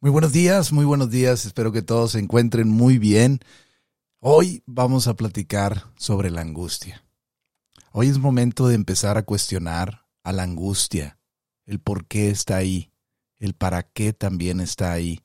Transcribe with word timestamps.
Muy 0.00 0.12
buenos 0.12 0.32
días, 0.32 0.72
muy 0.72 0.84
buenos 0.84 1.10
días. 1.10 1.44
Espero 1.44 1.72
que 1.72 1.82
todos 1.82 2.12
se 2.12 2.20
encuentren 2.20 2.68
muy 2.68 2.98
bien. 2.98 3.40
Hoy 4.20 4.62
vamos 4.64 5.08
a 5.08 5.14
platicar 5.14 5.86
sobre 5.96 6.30
la 6.30 6.40
angustia. 6.40 7.04
Hoy 7.90 8.06
es 8.06 8.18
momento 8.18 8.68
de 8.68 8.76
empezar 8.76 9.18
a 9.18 9.24
cuestionar 9.24 10.06
a 10.22 10.30
la 10.30 10.44
angustia, 10.44 11.18
el 11.66 11.80
por 11.80 12.06
qué 12.06 12.30
está 12.30 12.58
ahí, 12.58 12.92
el 13.38 13.54
para 13.54 13.82
qué 13.82 14.12
también 14.12 14.60
está 14.60 14.92
ahí. 14.92 15.20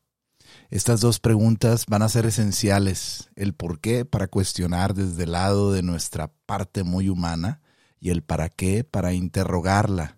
Estas 0.71 1.01
dos 1.01 1.19
preguntas 1.19 1.85
van 1.87 2.01
a 2.01 2.09
ser 2.09 2.25
esenciales, 2.25 3.29
el 3.35 3.53
por 3.53 3.79
qué 3.79 4.05
para 4.05 4.27
cuestionar 4.27 4.95
desde 4.95 5.25
el 5.25 5.33
lado 5.33 5.71
de 5.71 5.83
nuestra 5.83 6.33
parte 6.47 6.81
muy 6.81 7.09
humana 7.09 7.61
y 7.99 8.09
el 8.09 8.23
para 8.23 8.49
qué 8.49 8.83
para 8.83 9.13
interrogarla 9.13 10.17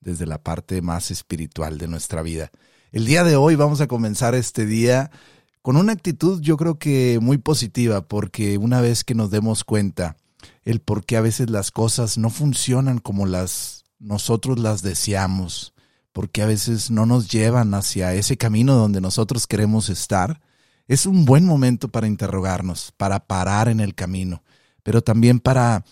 desde 0.00 0.26
la 0.26 0.42
parte 0.42 0.82
más 0.82 1.12
espiritual 1.12 1.78
de 1.78 1.86
nuestra 1.86 2.22
vida. 2.22 2.50
El 2.92 3.06
día 3.06 3.24
de 3.24 3.36
hoy 3.36 3.54
vamos 3.54 3.80
a 3.80 3.86
comenzar 3.86 4.34
este 4.34 4.66
día 4.66 5.10
con 5.62 5.78
una 5.78 5.94
actitud 5.94 6.42
yo 6.42 6.58
creo 6.58 6.78
que 6.78 7.20
muy 7.22 7.38
positiva, 7.38 8.06
porque 8.06 8.58
una 8.58 8.82
vez 8.82 9.02
que 9.02 9.14
nos 9.14 9.30
demos 9.30 9.64
cuenta 9.64 10.18
el 10.62 10.82
por 10.82 11.06
qué 11.06 11.16
a 11.16 11.22
veces 11.22 11.48
las 11.48 11.70
cosas 11.70 12.18
no 12.18 12.28
funcionan 12.28 12.98
como 12.98 13.24
las 13.24 13.84
nosotros 13.98 14.58
las 14.58 14.82
deseamos, 14.82 15.72
porque 16.12 16.42
a 16.42 16.46
veces 16.46 16.90
no 16.90 17.06
nos 17.06 17.30
llevan 17.30 17.72
hacia 17.72 18.12
ese 18.12 18.36
camino 18.36 18.74
donde 18.74 19.00
nosotros 19.00 19.46
queremos 19.46 19.88
estar, 19.88 20.42
es 20.86 21.06
un 21.06 21.24
buen 21.24 21.46
momento 21.46 21.88
para 21.88 22.08
interrogarnos, 22.08 22.92
para 22.98 23.20
parar 23.20 23.68
en 23.68 23.80
el 23.80 23.94
camino, 23.94 24.42
pero 24.82 25.00
también 25.00 25.40
para 25.40 25.86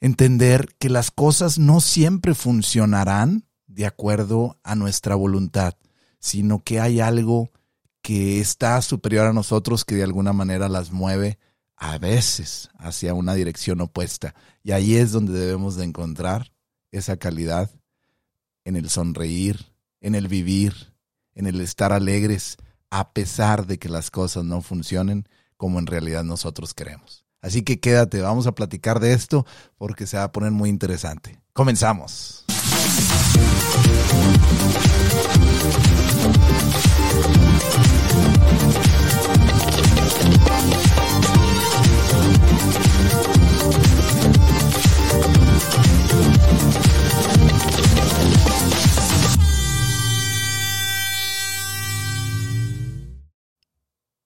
entender 0.00 0.74
que 0.80 0.88
las 0.88 1.12
cosas 1.12 1.60
no 1.60 1.80
siempre 1.80 2.34
funcionarán 2.34 3.46
de 3.68 3.86
acuerdo 3.86 4.58
a 4.64 4.74
nuestra 4.74 5.14
voluntad 5.14 5.74
sino 6.24 6.64
que 6.64 6.80
hay 6.80 7.00
algo 7.00 7.50
que 8.00 8.40
está 8.40 8.80
superior 8.80 9.26
a 9.26 9.34
nosotros 9.34 9.84
que 9.84 9.94
de 9.94 10.04
alguna 10.04 10.32
manera 10.32 10.70
las 10.70 10.90
mueve 10.90 11.38
a 11.76 11.98
veces 11.98 12.70
hacia 12.78 13.12
una 13.12 13.34
dirección 13.34 13.82
opuesta. 13.82 14.34
Y 14.62 14.72
ahí 14.72 14.94
es 14.96 15.12
donde 15.12 15.38
debemos 15.38 15.76
de 15.76 15.84
encontrar 15.84 16.50
esa 16.92 17.18
calidad 17.18 17.70
en 18.64 18.76
el 18.76 18.88
sonreír, 18.88 19.66
en 20.00 20.14
el 20.14 20.28
vivir, 20.28 20.94
en 21.34 21.46
el 21.46 21.60
estar 21.60 21.92
alegres, 21.92 22.56
a 22.88 23.12
pesar 23.12 23.66
de 23.66 23.78
que 23.78 23.90
las 23.90 24.10
cosas 24.10 24.44
no 24.44 24.62
funcionen 24.62 25.28
como 25.58 25.78
en 25.78 25.86
realidad 25.86 26.24
nosotros 26.24 26.72
queremos. 26.72 27.26
Así 27.42 27.64
que 27.64 27.80
quédate, 27.80 28.22
vamos 28.22 28.46
a 28.46 28.54
platicar 28.54 28.98
de 28.98 29.12
esto 29.12 29.44
porque 29.76 30.06
se 30.06 30.16
va 30.16 30.22
a 30.22 30.32
poner 30.32 30.52
muy 30.52 30.70
interesante. 30.70 31.42
Comenzamos. 31.52 32.46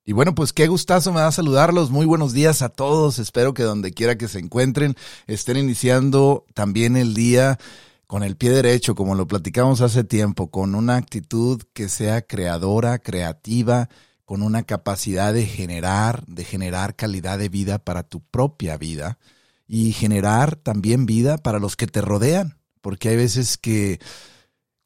Y 0.08 0.14
bueno, 0.14 0.34
pues 0.34 0.54
qué 0.54 0.68
gustazo 0.68 1.12
me 1.12 1.20
da 1.20 1.30
saludarlos. 1.30 1.90
Muy 1.90 2.06
buenos 2.06 2.32
días 2.32 2.62
a 2.62 2.70
todos. 2.70 3.18
Espero 3.18 3.52
que 3.52 3.62
donde 3.62 3.92
quiera 3.92 4.16
que 4.16 4.26
se 4.26 4.38
encuentren 4.38 4.94
estén 5.26 5.58
iniciando 5.58 6.46
también 6.54 6.96
el 6.96 7.12
día 7.12 7.58
con 8.06 8.22
el 8.22 8.34
pie 8.34 8.48
derecho, 8.48 8.94
como 8.94 9.14
lo 9.14 9.26
platicamos 9.26 9.82
hace 9.82 10.04
tiempo, 10.04 10.50
con 10.50 10.74
una 10.74 10.96
actitud 10.96 11.60
que 11.74 11.90
sea 11.90 12.22
creadora, 12.22 13.00
creativa, 13.00 13.90
con 14.24 14.40
una 14.40 14.62
capacidad 14.62 15.34
de 15.34 15.44
generar, 15.44 16.24
de 16.24 16.44
generar 16.44 16.96
calidad 16.96 17.38
de 17.38 17.50
vida 17.50 17.78
para 17.78 18.02
tu 18.02 18.22
propia 18.22 18.78
vida 18.78 19.18
y 19.66 19.92
generar 19.92 20.56
también 20.56 21.04
vida 21.04 21.36
para 21.36 21.58
los 21.58 21.76
que 21.76 21.86
te 21.86 22.00
rodean, 22.00 22.56
porque 22.80 23.10
hay 23.10 23.16
veces 23.16 23.58
que 23.58 24.00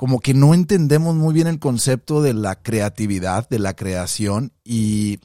como 0.02 0.18
que 0.18 0.34
no 0.34 0.52
entendemos 0.52 1.14
muy 1.14 1.32
bien 1.32 1.46
el 1.46 1.60
concepto 1.60 2.22
de 2.22 2.34
la 2.34 2.56
creatividad, 2.56 3.48
de 3.48 3.60
la 3.60 3.76
creación 3.76 4.52
y 4.64 5.20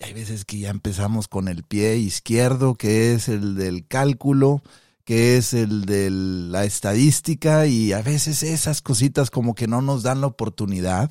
hay 0.00 0.12
veces 0.12 0.44
que 0.44 0.60
ya 0.60 0.70
empezamos 0.70 1.26
con 1.26 1.48
el 1.48 1.64
pie 1.64 1.96
izquierdo, 1.96 2.76
que 2.76 3.12
es 3.12 3.28
el 3.28 3.56
del 3.56 3.88
cálculo, 3.88 4.62
que 5.02 5.36
es 5.36 5.52
el 5.52 5.84
de 5.84 6.10
la 6.10 6.62
estadística 6.64 7.66
y 7.66 7.92
a 7.92 8.00
veces 8.00 8.44
esas 8.44 8.82
cositas 8.82 9.32
como 9.32 9.56
que 9.56 9.66
no 9.66 9.82
nos 9.82 10.04
dan 10.04 10.20
la 10.20 10.28
oportunidad 10.28 11.10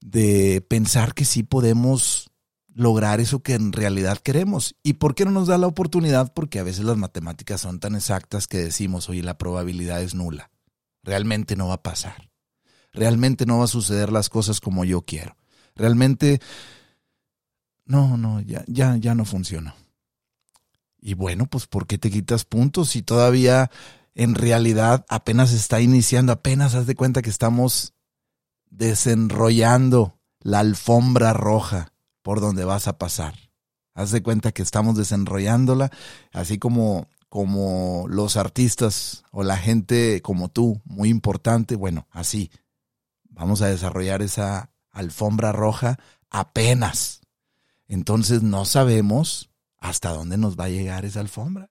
de 0.00 0.66
pensar 0.68 1.14
que 1.14 1.24
sí 1.24 1.44
podemos 1.44 2.32
lograr 2.74 3.20
eso 3.20 3.44
que 3.44 3.54
en 3.54 3.72
realidad 3.72 4.18
queremos. 4.18 4.74
¿Y 4.82 4.94
por 4.94 5.14
qué 5.14 5.24
no 5.24 5.30
nos 5.30 5.46
da 5.46 5.56
la 5.56 5.68
oportunidad? 5.68 6.32
Porque 6.34 6.58
a 6.58 6.64
veces 6.64 6.84
las 6.84 6.96
matemáticas 6.96 7.60
son 7.60 7.78
tan 7.78 7.94
exactas 7.94 8.48
que 8.48 8.58
decimos, 8.58 9.08
oye, 9.08 9.22
la 9.22 9.38
probabilidad 9.38 10.02
es 10.02 10.16
nula. 10.16 10.50
Realmente 11.06 11.54
no 11.54 11.68
va 11.68 11.74
a 11.74 11.82
pasar. 11.82 12.30
Realmente 12.92 13.46
no 13.46 13.58
va 13.58 13.64
a 13.64 13.68
suceder 13.68 14.10
las 14.10 14.28
cosas 14.28 14.60
como 14.60 14.84
yo 14.84 15.02
quiero. 15.02 15.36
Realmente, 15.76 16.40
no, 17.84 18.16
no, 18.16 18.40
ya, 18.40 18.64
ya, 18.66 18.96
ya 18.96 19.14
no 19.14 19.24
funciona. 19.24 19.76
Y 20.98 21.14
bueno, 21.14 21.46
pues 21.46 21.68
¿por 21.68 21.86
qué 21.86 21.96
te 21.96 22.10
quitas 22.10 22.44
puntos 22.44 22.90
si 22.90 23.02
todavía 23.02 23.70
en 24.16 24.34
realidad 24.34 25.06
apenas 25.08 25.52
está 25.52 25.80
iniciando, 25.80 26.32
apenas 26.32 26.74
haz 26.74 26.86
de 26.86 26.96
cuenta 26.96 27.22
que 27.22 27.30
estamos 27.30 27.94
desenrollando 28.70 30.18
la 30.40 30.58
alfombra 30.58 31.32
roja 31.32 31.92
por 32.22 32.40
donde 32.40 32.64
vas 32.64 32.88
a 32.88 32.98
pasar. 32.98 33.34
Haz 33.94 34.10
de 34.10 34.22
cuenta 34.22 34.50
que 34.50 34.62
estamos 34.62 34.96
desenrollándola, 34.96 35.90
así 36.32 36.58
como 36.58 37.08
como 37.36 38.06
los 38.08 38.38
artistas 38.38 39.22
o 39.30 39.42
la 39.42 39.58
gente 39.58 40.22
como 40.22 40.48
tú, 40.48 40.80
muy 40.86 41.10
importante, 41.10 41.76
bueno, 41.76 42.08
así. 42.10 42.50
Vamos 43.28 43.60
a 43.60 43.66
desarrollar 43.66 44.22
esa 44.22 44.70
alfombra 44.90 45.52
roja 45.52 45.98
apenas. 46.30 47.20
Entonces 47.88 48.42
no 48.42 48.64
sabemos 48.64 49.50
¿hasta 49.76 50.14
dónde 50.14 50.38
nos 50.38 50.58
va 50.58 50.64
a 50.64 50.70
llegar 50.70 51.04
esa 51.04 51.20
alfombra? 51.20 51.70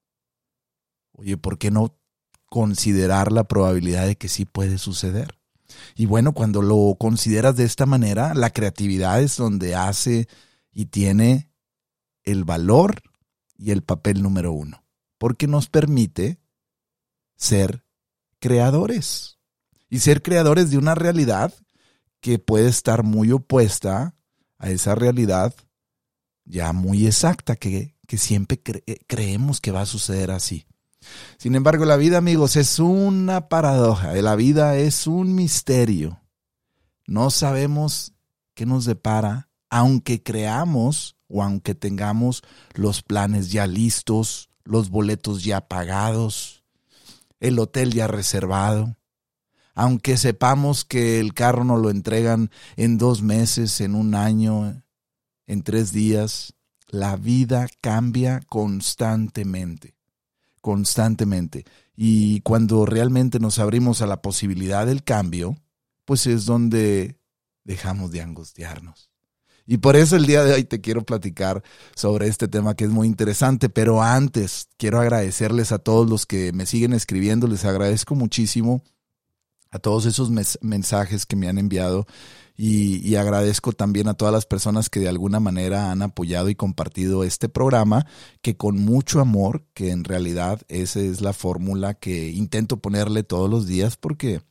Oye, 1.14 1.36
¿por 1.36 1.58
qué 1.58 1.72
no 1.72 1.98
considerar 2.46 3.32
la 3.32 3.46
probabilidad 3.46 4.06
de 4.06 4.18
que 4.18 4.30
sí 4.30 4.46
puede 4.46 4.78
suceder? 4.78 5.40
Y 5.96 6.06
bueno, 6.06 6.34
cuando 6.34 6.62
lo 6.62 6.96
consideras 7.00 7.56
de 7.56 7.64
esta 7.64 7.88
manera, 7.88 8.36
la 8.36 8.52
creatividad 8.52 9.20
es 9.20 9.36
donde 9.38 9.74
hace 9.74 10.28
y 10.72 10.86
tiene 10.86 11.50
el 12.22 12.44
valor 12.44 13.02
y 13.58 13.72
el 13.72 13.82
papel 13.82 14.22
número 14.22 14.54
uno, 14.54 14.85
porque 15.18 15.48
nos 15.48 15.68
permite 15.70 16.40
ser 17.36 17.84
creadores 18.40 19.38
y 19.90 20.00
ser 20.00 20.22
creadores 20.22 20.72
de 20.72 20.78
una 20.78 20.96
realidad 20.96 21.54
que 22.20 22.40
puede 22.40 22.70
estar 22.70 23.04
muy 23.04 23.32
opuesta 23.32 24.16
a 24.58 24.70
esa 24.70 24.96
realidad 24.96 25.54
ya 26.46 26.74
muy 26.74 27.08
exacta 27.08 27.56
que 27.56 27.96
que 28.06 28.18
siempre 28.18 28.62
eh, 28.86 29.00
creemos 29.08 29.62
que 29.62 29.72
va 29.72 29.82
a 29.82 29.86
suceder 29.86 30.32
así. 30.32 30.66
Sin 31.38 31.56
embargo, 31.56 31.86
la 31.86 31.98
vida, 31.98 32.18
amigos, 32.18 32.56
es 32.56 32.80
una 32.80 33.48
paradoja. 33.48 34.14
La 34.14 34.36
vida 34.36 34.78
es 34.78 35.08
un 35.08 35.36
misterio. 35.36 36.22
No 37.06 37.30
sabemos 37.30 38.14
qué 38.56 38.66
nos 38.66 38.86
depara, 38.86 39.50
aunque 39.70 40.24
creamos 40.24 41.16
o 41.28 41.44
aunque 41.44 41.76
tengamos 41.76 42.44
los 42.74 43.04
planes 43.04 43.52
ya 43.52 43.68
listos, 43.68 44.50
los 44.66 44.90
boletos 44.90 45.44
ya 45.44 45.62
pagados, 45.62 46.64
el 47.40 47.60
hotel 47.60 47.94
ya 47.94 48.08
reservado, 48.08 48.98
aunque 49.74 50.18
sepamos 50.18 50.86
que 50.86 51.20
el 51.20 51.34
carro 51.34 51.64
nos 51.64 51.82
lo 51.82 51.90
entregan 51.90 52.50
en 52.76 52.98
dos 52.98 53.22
meses, 53.22 53.82
en 53.82 53.96
un 53.96 54.16
año, 54.16 54.84
en 55.48 55.62
tres 55.64 55.92
días, 55.92 56.54
la 56.88 57.16
vida 57.18 57.68
cambia 57.82 58.42
constantemente, 58.48 59.96
constantemente. 60.62 61.66
Y 61.96 62.42
cuando 62.42 62.86
realmente 62.86 63.40
nos 63.40 63.60
abrimos 63.60 64.02
a 64.02 64.08
la 64.08 64.22
posibilidad 64.22 64.86
del 64.86 65.04
cambio, 65.04 65.58
pues 66.06 66.26
es 66.26 66.46
donde 66.46 67.20
dejamos 67.64 68.12
de 68.12 68.22
angustiarnos. 68.22 69.10
Y 69.68 69.78
por 69.78 69.96
eso 69.96 70.16
el 70.16 70.26
día 70.26 70.44
de 70.44 70.54
hoy 70.54 70.64
te 70.64 70.82
quiero 70.82 71.04
platicar 71.04 71.64
sobre 71.96 72.28
este 72.28 72.48
tema 72.48 72.76
que 72.76 72.86
es 72.86 72.92
muy 72.92 73.08
interesante, 73.08 73.70
pero 73.70 74.02
antes 74.02 74.70
quiero 74.78 75.00
agradecerles 75.00 75.72
a 75.72 75.80
todos 75.80 76.08
los 76.08 76.26
que 76.26 76.54
me 76.54 76.66
siguen 76.66 76.94
escribiendo, 76.94 77.48
les 77.48 77.66
agradezco 77.66 78.14
muchísimo 78.14 78.84
a 79.72 79.80
todos 79.80 80.06
esos 80.06 80.30
mensajes 80.62 81.26
que 81.26 81.36
me 81.36 81.50
han 81.50 81.58
enviado 81.58 82.06
y, 82.58 83.16
agradezco 83.16 83.74
también 83.74 84.08
a 84.08 84.14
todas 84.14 84.34
las 84.34 84.46
personas 84.46 84.90
que 84.90 85.02
de 85.02 85.10
alguna 85.10 85.42
manera 85.42 85.92
han 85.92 86.02
apoyado 86.02 86.48
y 86.48 86.56
compartido 86.56 87.26
este 87.26 87.50
programa, 87.50 88.06
que 88.42 88.56
con 88.56 88.78
mucho 88.78 89.20
amor, 89.20 89.66
que 89.74 89.92
en 89.92 90.06
realidad 90.06 90.62
esa 90.70 91.02
es 91.02 91.20
la 91.20 91.34
fórmula 91.34 91.96
que 91.96 92.30
intento 92.30 92.78
ponerle 92.78 93.24
todos 93.24 93.50
los 93.50 93.68
días 93.68 93.98
porque 93.98 94.42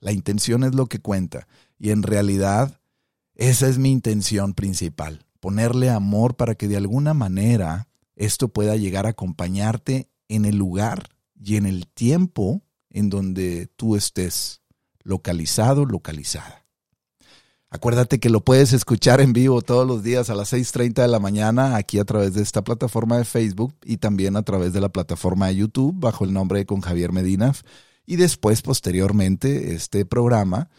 la 0.00 0.12
intención 0.12 0.64
es 0.64 0.74
lo 0.74 0.86
que 0.86 1.00
cuenta 1.00 1.46
y 1.78 1.90
en 1.90 2.02
realidad 2.02 2.80
Esa 3.34 3.68
es 3.68 3.78
mi 3.78 3.90
intención 3.90 4.54
principal, 4.54 5.24
ponerle 5.40 5.90
amor 5.90 6.36
para 6.36 6.54
que 6.54 6.68
de 6.68 6.76
alguna 6.76 7.14
manera 7.14 7.88
esto 8.14 8.48
pueda 8.48 8.76
llegar 8.76 9.06
a 9.06 9.10
acompañarte 9.10 10.08
en 10.28 10.44
el 10.44 10.56
lugar 10.56 11.10
y 11.34 11.56
en 11.56 11.66
el 11.66 11.86
tiempo 11.88 12.62
en 12.90 13.10
donde 13.10 13.66
tú 13.76 13.96
estés 13.96 14.62
localizado, 15.02 15.84
localizada. 15.84 16.64
Acuérdate 17.70 18.20
que 18.20 18.30
lo 18.30 18.40
puedes 18.40 18.72
escuchar 18.72 19.20
en 19.20 19.32
vivo 19.32 19.60
todos 19.60 19.84
los 19.84 20.04
días 20.04 20.30
a 20.30 20.36
las 20.36 20.52
6.30 20.52 21.02
de 21.02 21.08
la 21.08 21.18
mañana 21.18 21.74
aquí 21.74 21.98
a 21.98 22.04
través 22.04 22.34
de 22.34 22.42
esta 22.42 22.62
plataforma 22.62 23.18
de 23.18 23.24
Facebook 23.24 23.74
y 23.84 23.96
también 23.96 24.36
a 24.36 24.44
través 24.44 24.72
de 24.72 24.80
la 24.80 24.90
plataforma 24.90 25.48
de 25.48 25.56
YouTube 25.56 25.92
bajo 25.96 26.24
el 26.24 26.32
nombre 26.32 26.60
de 26.60 26.66
Con 26.66 26.82
Javier 26.82 27.10
Medina. 27.10 27.52
Y 28.06 28.14
después, 28.14 28.62
posteriormente, 28.62 29.74
este 29.74 30.06
programa 30.06 30.70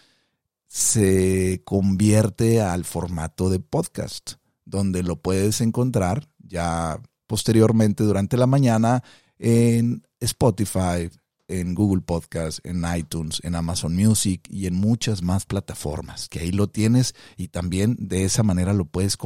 se 0.75 1.62
convierte 1.63 2.60
al 2.60 2.83
formato 2.83 3.50
de 3.50 3.62
podcast, 3.62 4.33
donde 4.66 5.04
lo 5.04 5.16
puedes 5.16 5.62
encontrar 5.62 6.27
ya 6.38 7.01
posteriormente 7.27 8.04
durante 8.04 8.36
la 8.36 8.45
mañana 8.45 9.01
en 9.39 10.06
Spotify, 10.19 11.10
en 11.48 11.75
Google 11.75 12.01
Podcast, 12.01 12.60
en 12.66 12.83
iTunes, 12.94 13.39
en 13.45 13.56
Amazon 13.56 13.95
Music 13.95 14.45
y 14.50 14.66
en 14.68 14.75
muchas 14.75 15.22
más 15.22 15.45
plataformas, 15.45 16.27
que 16.27 16.39
ahí 16.39 16.51
lo 16.51 16.68
tienes 16.68 17.16
y 17.38 17.48
también 17.48 17.95
de 17.98 18.25
esa 18.25 18.44
manera 18.44 18.74
lo 18.74 18.83
puedes 18.83 19.18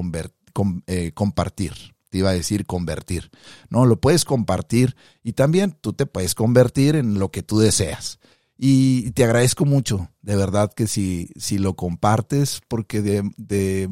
eh, 0.86 1.12
compartir. 1.16 1.74
Te 2.12 2.20
iba 2.20 2.30
a 2.30 2.34
decir 2.34 2.68
convertir. 2.68 3.32
No, 3.72 3.88
lo 3.88 4.00
puedes 4.00 4.24
compartir 4.24 4.96
y 5.24 5.34
también 5.34 5.76
tú 5.82 5.94
te 5.94 6.06
puedes 6.06 6.36
convertir 6.36 6.96
en 6.96 7.18
lo 7.18 7.32
que 7.32 7.42
tú 7.42 7.58
deseas. 7.58 8.20
Y 8.62 9.12
te 9.12 9.24
agradezco 9.24 9.64
mucho, 9.64 10.10
de 10.22 10.36
verdad 10.36 10.74
que 10.74 10.86
si, 10.86 11.30
si 11.38 11.60
lo 11.60 11.78
compartes, 11.78 12.60
porque 12.68 13.02
de, 13.02 13.32
de, 13.38 13.90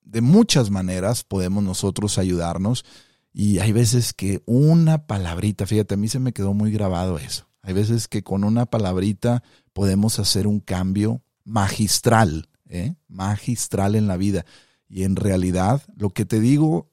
de 0.00 0.20
muchas 0.22 0.70
maneras 0.70 1.22
podemos 1.22 1.62
nosotros 1.62 2.16
ayudarnos 2.16 2.86
y 3.30 3.58
hay 3.58 3.72
veces 3.72 4.14
que 4.14 4.42
una 4.46 5.06
palabrita, 5.06 5.66
fíjate, 5.66 5.94
a 5.94 5.96
mí 5.98 6.08
se 6.08 6.18
me 6.18 6.32
quedó 6.32 6.54
muy 6.54 6.70
grabado 6.70 7.18
eso. 7.18 7.46
Hay 7.60 7.74
veces 7.74 8.08
que 8.08 8.22
con 8.22 8.42
una 8.42 8.64
palabrita 8.64 9.42
podemos 9.74 10.18
hacer 10.18 10.46
un 10.46 10.60
cambio 10.60 11.22
magistral, 11.44 12.48
¿eh? 12.66 12.94
magistral 13.06 13.96
en 13.96 14.06
la 14.06 14.16
vida. 14.16 14.46
Y 14.88 15.02
en 15.02 15.14
realidad 15.14 15.82
lo 15.94 16.08
que 16.08 16.24
te 16.24 16.40
digo 16.40 16.90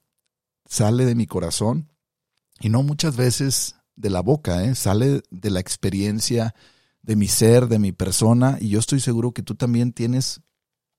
sale 0.66 1.06
de 1.06 1.14
mi 1.14 1.26
corazón 1.26 1.90
y 2.60 2.68
no 2.68 2.82
muchas 2.82 3.16
veces 3.16 3.76
de 3.96 4.10
la 4.10 4.20
boca, 4.20 4.62
¿eh? 4.64 4.74
sale 4.74 5.22
de 5.30 5.50
la 5.50 5.60
experiencia 5.60 6.54
de 7.02 7.16
mi 7.16 7.28
ser, 7.28 7.68
de 7.68 7.78
mi 7.78 7.92
persona. 7.92 8.58
Y 8.60 8.70
yo 8.70 8.78
estoy 8.78 9.00
seguro 9.00 9.32
que 9.32 9.42
tú 9.42 9.54
también 9.54 9.92
tienes 9.92 10.40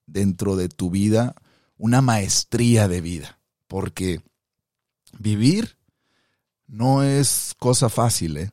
dentro 0.06 0.56
de 0.56 0.70
tu 0.70 0.90
vida 0.90 1.36
una 1.78 2.02
maestría 2.02 2.88
de 2.88 3.02
vida. 3.02 3.40
Porque 3.68 4.22
Vivir 5.20 5.78
no 6.68 7.04
es 7.04 7.54
cosa 7.60 7.90
fácil, 7.90 8.38
¿eh? 8.38 8.52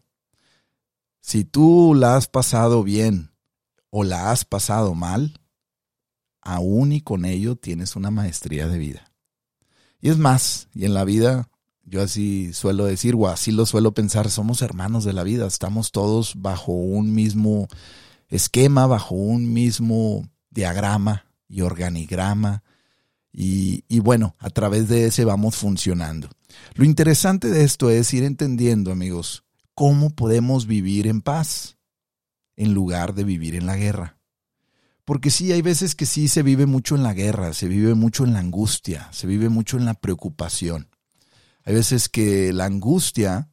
Si 1.21 1.45
tú 1.45 1.95
la 1.95 2.17
has 2.17 2.29
pasado 2.29 2.83
bien 2.83 3.33
o 3.91 4.05
la 4.05 4.31
has 4.31 4.45
pasado 4.45 4.95
mal, 4.95 5.41
aún 6.41 6.93
y 6.93 7.01
con 7.01 7.25
ello 7.25 7.57
tienes 7.57 7.97
una 7.97 8.11
maestría 8.11 8.69
de 8.69 8.79
vida. 8.79 9.13
Y 10.01 10.09
es 10.09 10.19
más, 10.19 10.69
y 10.75 10.87
en 10.87 10.95
la 10.95 11.05
vida, 11.05 11.50
yo 11.85 12.03
así 12.03 12.53
suelo 12.53 12.85
decir, 12.85 13.15
o 13.17 13.29
así 13.29 13.53
lo 13.53 13.67
suelo 13.67 13.93
pensar, 13.93 14.31
somos 14.31 14.63
hermanos 14.63 15.05
de 15.05 15.13
la 15.13 15.23
vida, 15.23 15.47
estamos 15.47 15.93
todos 15.93 16.35
bajo 16.37 16.73
un 16.73 17.15
mismo 17.15 17.69
esquema, 18.29 18.87
bajo 18.87 19.15
un 19.15 19.53
mismo 19.53 20.29
diagrama 20.51 21.27
y 21.49 21.63
organigrama, 21.63 22.63
y, 23.33 24.01
bueno, 24.01 24.35
a 24.39 24.51
través 24.51 24.89
de 24.89 25.07
ese 25.07 25.25
vamos 25.25 25.57
funcionando. 25.57 26.29
Lo 26.75 26.85
interesante 26.85 27.49
de 27.49 27.65
esto 27.65 27.91
es 27.91 28.13
ir 28.13 28.25
entendiendo, 28.25 28.91
amigos, 28.91 29.45
cómo 29.75 30.11
podemos 30.11 30.67
vivir 30.67 31.07
en 31.07 31.23
paz 31.23 31.77
en 32.57 32.75
lugar 32.75 33.15
de 33.15 33.25
vivir 33.25 33.55
en 33.55 33.67
la 33.67 33.77
guerra. 33.77 34.19
Porque 35.05 35.31
sí, 35.31 35.53
hay 35.53 35.63
veces 35.63 35.95
que 35.95 36.07
sí 36.07 36.29
se 36.29 36.43
vive 36.43 36.67
mucho 36.67 36.95
en 36.95 37.03
la 37.03 37.15
guerra, 37.15 37.53
se 37.53 37.69
vive 37.69 37.95
mucho 37.95 38.25
en 38.25 38.33
la 38.33 38.41
angustia, 38.41 39.09
se 39.13 39.27
vive 39.27 39.49
mucho 39.49 39.77
en 39.77 39.85
la 39.85 39.95
preocupación. 39.95 40.89
Hay 41.65 41.75
veces 41.75 42.09
que 42.09 42.53
la 42.53 42.65
angustia 42.65 43.51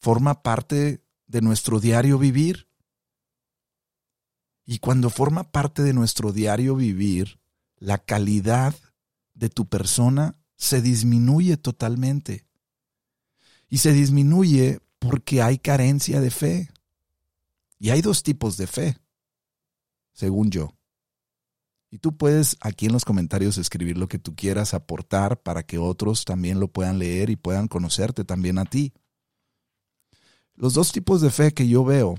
forma 0.00 0.42
parte 0.42 1.04
de 1.26 1.40
nuestro 1.40 1.80
diario 1.80 2.18
vivir. 2.18 2.68
Y 4.66 4.78
cuando 4.78 5.10
forma 5.10 5.50
parte 5.50 5.82
de 5.82 5.92
nuestro 5.92 6.32
diario 6.32 6.74
vivir, 6.74 7.40
la 7.76 7.98
calidad 7.98 8.74
de 9.34 9.48
tu 9.48 9.68
persona 9.68 10.38
se 10.56 10.80
disminuye 10.80 11.56
totalmente. 11.56 12.46
Y 13.68 13.78
se 13.78 13.92
disminuye 13.92 14.80
porque 14.98 15.42
hay 15.42 15.58
carencia 15.58 16.20
de 16.20 16.30
fe. 16.30 16.70
Y 17.78 17.90
hay 17.90 18.00
dos 18.00 18.22
tipos 18.22 18.56
de 18.56 18.66
fe, 18.66 18.96
según 20.12 20.50
yo. 20.50 20.74
Y 21.94 21.98
tú 21.98 22.16
puedes 22.16 22.56
aquí 22.60 22.86
en 22.86 22.92
los 22.92 23.04
comentarios 23.04 23.56
escribir 23.56 23.96
lo 23.96 24.08
que 24.08 24.18
tú 24.18 24.34
quieras 24.34 24.74
aportar 24.74 25.40
para 25.40 25.62
que 25.62 25.78
otros 25.78 26.24
también 26.24 26.58
lo 26.58 26.66
puedan 26.66 26.98
leer 26.98 27.30
y 27.30 27.36
puedan 27.36 27.68
conocerte 27.68 28.24
también 28.24 28.58
a 28.58 28.64
ti. 28.64 28.92
Los 30.56 30.74
dos 30.74 30.90
tipos 30.90 31.20
de 31.20 31.30
fe 31.30 31.52
que 31.52 31.68
yo 31.68 31.84
veo, 31.84 32.16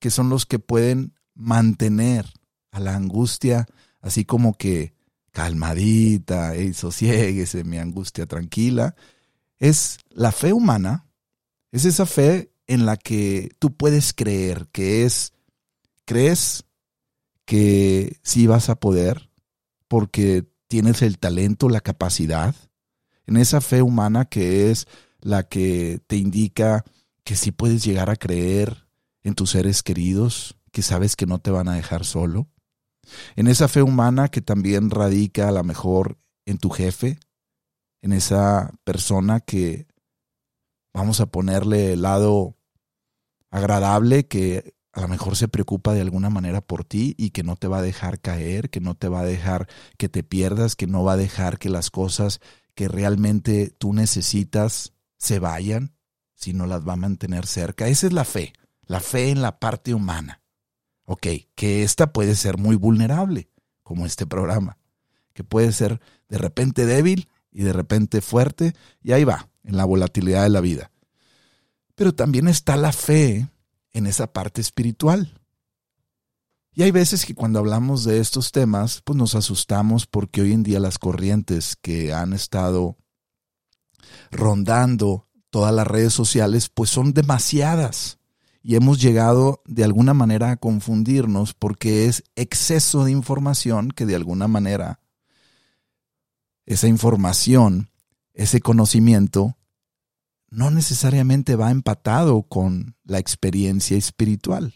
que 0.00 0.10
son 0.10 0.28
los 0.28 0.44
que 0.44 0.58
pueden 0.58 1.14
mantener 1.34 2.26
a 2.72 2.80
la 2.80 2.96
angustia 2.96 3.68
así 4.00 4.24
como 4.24 4.54
que 4.54 4.92
calmadita, 5.30 6.56
y 6.56 6.74
sosiéguese, 6.74 7.62
mi 7.62 7.78
angustia 7.78 8.26
tranquila, 8.26 8.96
es 9.60 9.98
la 10.08 10.32
fe 10.32 10.52
humana, 10.52 11.06
es 11.70 11.84
esa 11.84 12.06
fe 12.06 12.50
en 12.66 12.86
la 12.86 12.96
que 12.96 13.50
tú 13.60 13.72
puedes 13.72 14.12
creer, 14.12 14.66
que 14.72 15.04
es, 15.04 15.32
crees 16.04 16.64
que 17.50 18.20
sí 18.22 18.46
vas 18.46 18.68
a 18.68 18.76
poder 18.76 19.28
porque 19.88 20.46
tienes 20.68 21.02
el 21.02 21.18
talento, 21.18 21.68
la 21.68 21.80
capacidad, 21.80 22.54
en 23.26 23.36
esa 23.36 23.60
fe 23.60 23.82
humana 23.82 24.26
que 24.26 24.70
es 24.70 24.86
la 25.20 25.48
que 25.48 26.00
te 26.06 26.14
indica 26.14 26.84
que 27.24 27.34
sí 27.34 27.50
puedes 27.50 27.82
llegar 27.82 28.08
a 28.08 28.14
creer 28.14 28.86
en 29.24 29.34
tus 29.34 29.50
seres 29.50 29.82
queridos, 29.82 30.58
que 30.70 30.82
sabes 30.82 31.16
que 31.16 31.26
no 31.26 31.40
te 31.40 31.50
van 31.50 31.66
a 31.66 31.74
dejar 31.74 32.04
solo, 32.04 32.46
en 33.34 33.48
esa 33.48 33.66
fe 33.66 33.82
humana 33.82 34.28
que 34.28 34.42
también 34.42 34.88
radica 34.88 35.48
a 35.48 35.52
lo 35.52 35.64
mejor 35.64 36.20
en 36.46 36.56
tu 36.56 36.70
jefe, 36.70 37.18
en 38.00 38.12
esa 38.12 38.70
persona 38.84 39.40
que 39.40 39.88
vamos 40.94 41.20
a 41.20 41.26
ponerle 41.26 41.94
el 41.94 42.02
lado 42.02 42.56
agradable 43.50 44.28
que 44.28 44.72
a 45.00 45.04
lo 45.04 45.08
mejor 45.08 45.34
se 45.34 45.48
preocupa 45.48 45.94
de 45.94 46.02
alguna 46.02 46.28
manera 46.28 46.60
por 46.60 46.84
ti 46.84 47.14
y 47.16 47.30
que 47.30 47.42
no 47.42 47.56
te 47.56 47.68
va 47.68 47.78
a 47.78 47.82
dejar 47.82 48.20
caer, 48.20 48.68
que 48.68 48.80
no 48.80 48.94
te 48.94 49.08
va 49.08 49.20
a 49.20 49.24
dejar 49.24 49.66
que 49.96 50.10
te 50.10 50.22
pierdas, 50.22 50.76
que 50.76 50.86
no 50.86 51.02
va 51.02 51.14
a 51.14 51.16
dejar 51.16 51.58
que 51.58 51.70
las 51.70 51.90
cosas 51.90 52.40
que 52.74 52.86
realmente 52.86 53.70
tú 53.78 53.94
necesitas 53.94 54.92
se 55.16 55.38
vayan, 55.38 55.94
sino 56.34 56.66
las 56.66 56.86
va 56.86 56.94
a 56.94 56.96
mantener 56.96 57.46
cerca. 57.46 57.88
Esa 57.88 58.08
es 58.08 58.12
la 58.12 58.24
fe, 58.24 58.52
la 58.84 59.00
fe 59.00 59.30
en 59.30 59.40
la 59.40 59.58
parte 59.58 59.94
humana. 59.94 60.42
Ok, 61.06 61.26
que 61.54 61.82
esta 61.82 62.12
puede 62.12 62.34
ser 62.34 62.58
muy 62.58 62.76
vulnerable, 62.76 63.48
como 63.82 64.04
este 64.04 64.26
programa, 64.26 64.76
que 65.32 65.44
puede 65.44 65.72
ser 65.72 66.00
de 66.28 66.36
repente 66.36 66.84
débil 66.84 67.28
y 67.50 67.62
de 67.62 67.72
repente 67.72 68.20
fuerte, 68.20 68.74
y 69.02 69.12
ahí 69.12 69.24
va, 69.24 69.48
en 69.64 69.76
la 69.78 69.86
volatilidad 69.86 70.42
de 70.42 70.50
la 70.50 70.60
vida. 70.60 70.90
Pero 71.94 72.14
también 72.14 72.48
está 72.48 72.76
la 72.76 72.92
fe 72.92 73.48
en 73.92 74.06
esa 74.06 74.32
parte 74.32 74.60
espiritual. 74.60 75.40
Y 76.72 76.82
hay 76.82 76.92
veces 76.92 77.26
que 77.26 77.34
cuando 77.34 77.58
hablamos 77.58 78.04
de 78.04 78.20
estos 78.20 78.52
temas, 78.52 79.02
pues 79.04 79.16
nos 79.16 79.34
asustamos 79.34 80.06
porque 80.06 80.40
hoy 80.40 80.52
en 80.52 80.62
día 80.62 80.78
las 80.80 80.98
corrientes 80.98 81.76
que 81.76 82.12
han 82.12 82.32
estado 82.32 82.96
rondando 84.30 85.28
todas 85.50 85.74
las 85.74 85.86
redes 85.86 86.12
sociales, 86.12 86.68
pues 86.68 86.90
son 86.90 87.12
demasiadas 87.12 88.18
y 88.62 88.76
hemos 88.76 89.00
llegado 89.00 89.62
de 89.66 89.84
alguna 89.84 90.14
manera 90.14 90.50
a 90.50 90.56
confundirnos 90.56 91.54
porque 91.54 92.06
es 92.06 92.24
exceso 92.36 93.04
de 93.04 93.12
información 93.12 93.90
que 93.90 94.06
de 94.06 94.14
alguna 94.14 94.48
manera 94.48 95.00
esa 96.66 96.86
información, 96.86 97.90
ese 98.32 98.60
conocimiento, 98.60 99.56
no 100.50 100.70
necesariamente 100.70 101.56
va 101.56 101.70
empatado 101.70 102.42
con 102.42 102.96
la 103.04 103.18
experiencia 103.18 103.96
espiritual, 103.96 104.74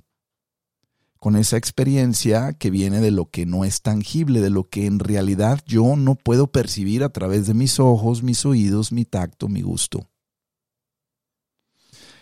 con 1.18 1.36
esa 1.36 1.56
experiencia 1.56 2.52
que 2.52 2.70
viene 2.70 3.00
de 3.00 3.10
lo 3.10 3.30
que 3.30 3.44
no 3.44 3.64
es 3.64 3.82
tangible, 3.82 4.40
de 4.40 4.50
lo 4.50 4.68
que 4.68 4.86
en 4.86 5.00
realidad 5.00 5.60
yo 5.66 5.96
no 5.96 6.14
puedo 6.14 6.52
percibir 6.52 7.02
a 7.02 7.08
través 7.08 7.46
de 7.46 7.54
mis 7.54 7.80
ojos, 7.80 8.22
mis 8.22 8.46
oídos, 8.46 8.92
mi 8.92 9.04
tacto, 9.04 9.48
mi 9.48 9.62
gusto. 9.62 10.10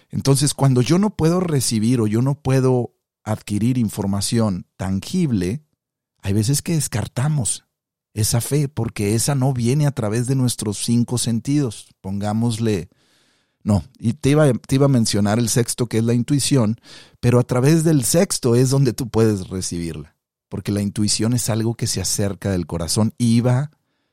Entonces, 0.09 0.54
cuando 0.54 0.82
yo 0.82 0.99
no 0.99 1.16
puedo 1.16 1.40
recibir 1.40 2.00
o 2.00 2.06
yo 2.06 2.23
no 2.23 2.40
puedo 2.40 2.94
adquirir 3.25 3.78
información 3.78 4.66
tangible, 4.76 5.64
hay 6.18 6.32
veces 6.32 6.62
que 6.62 6.75
descartamos 6.75 7.64
esa 8.14 8.40
fe, 8.40 8.68
porque 8.68 9.14
esa 9.14 9.35
no 9.35 9.52
viene 9.54 9.87
a 9.87 9.92
través 9.92 10.26
de 10.26 10.37
nuestros 10.37 10.78
cinco 10.85 11.18
sentidos. 11.18 11.88
Pongámosle, 12.00 12.90
no, 13.64 13.85
y 13.99 14.14
te 14.14 14.31
iba, 14.31 14.52
te 14.52 14.75
iba 14.75 14.87
a 14.87 14.88
mencionar 14.88 15.38
el 15.38 15.49
sexto, 15.49 15.87
que 15.87 15.99
es 15.99 16.04
la 16.04 16.14
intuición, 16.14 16.81
pero 17.21 17.38
a 17.38 17.45
través 17.45 17.85
del 17.85 18.04
sexto 18.04 18.57
es 18.57 18.71
donde 18.71 18.92
tú 18.92 19.09
puedes 19.09 19.49
recibirla, 19.49 20.16
porque 20.49 20.73
la 20.73 20.83
intuición 20.83 21.33
es 21.33 21.49
algo 21.49 21.75
que 21.75 21.87
se 21.87 22.00
acerca 22.00 22.50
del 22.50 22.66
corazón. 22.66 23.14
Iba, 23.19 23.71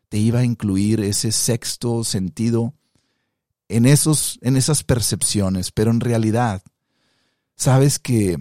te 0.10 0.18
iba 0.18 0.40
a 0.40 0.44
incluir 0.44 1.00
ese 1.00 1.32
sexto 1.32 2.04
sentido 2.04 2.76
en, 3.70 3.86
esos, 3.86 4.38
en 4.42 4.56
esas 4.56 4.84
percepciones, 4.84 5.72
pero 5.72 5.90
en 5.92 6.00
realidad, 6.00 6.62
sabes 7.56 7.98
que 7.98 8.38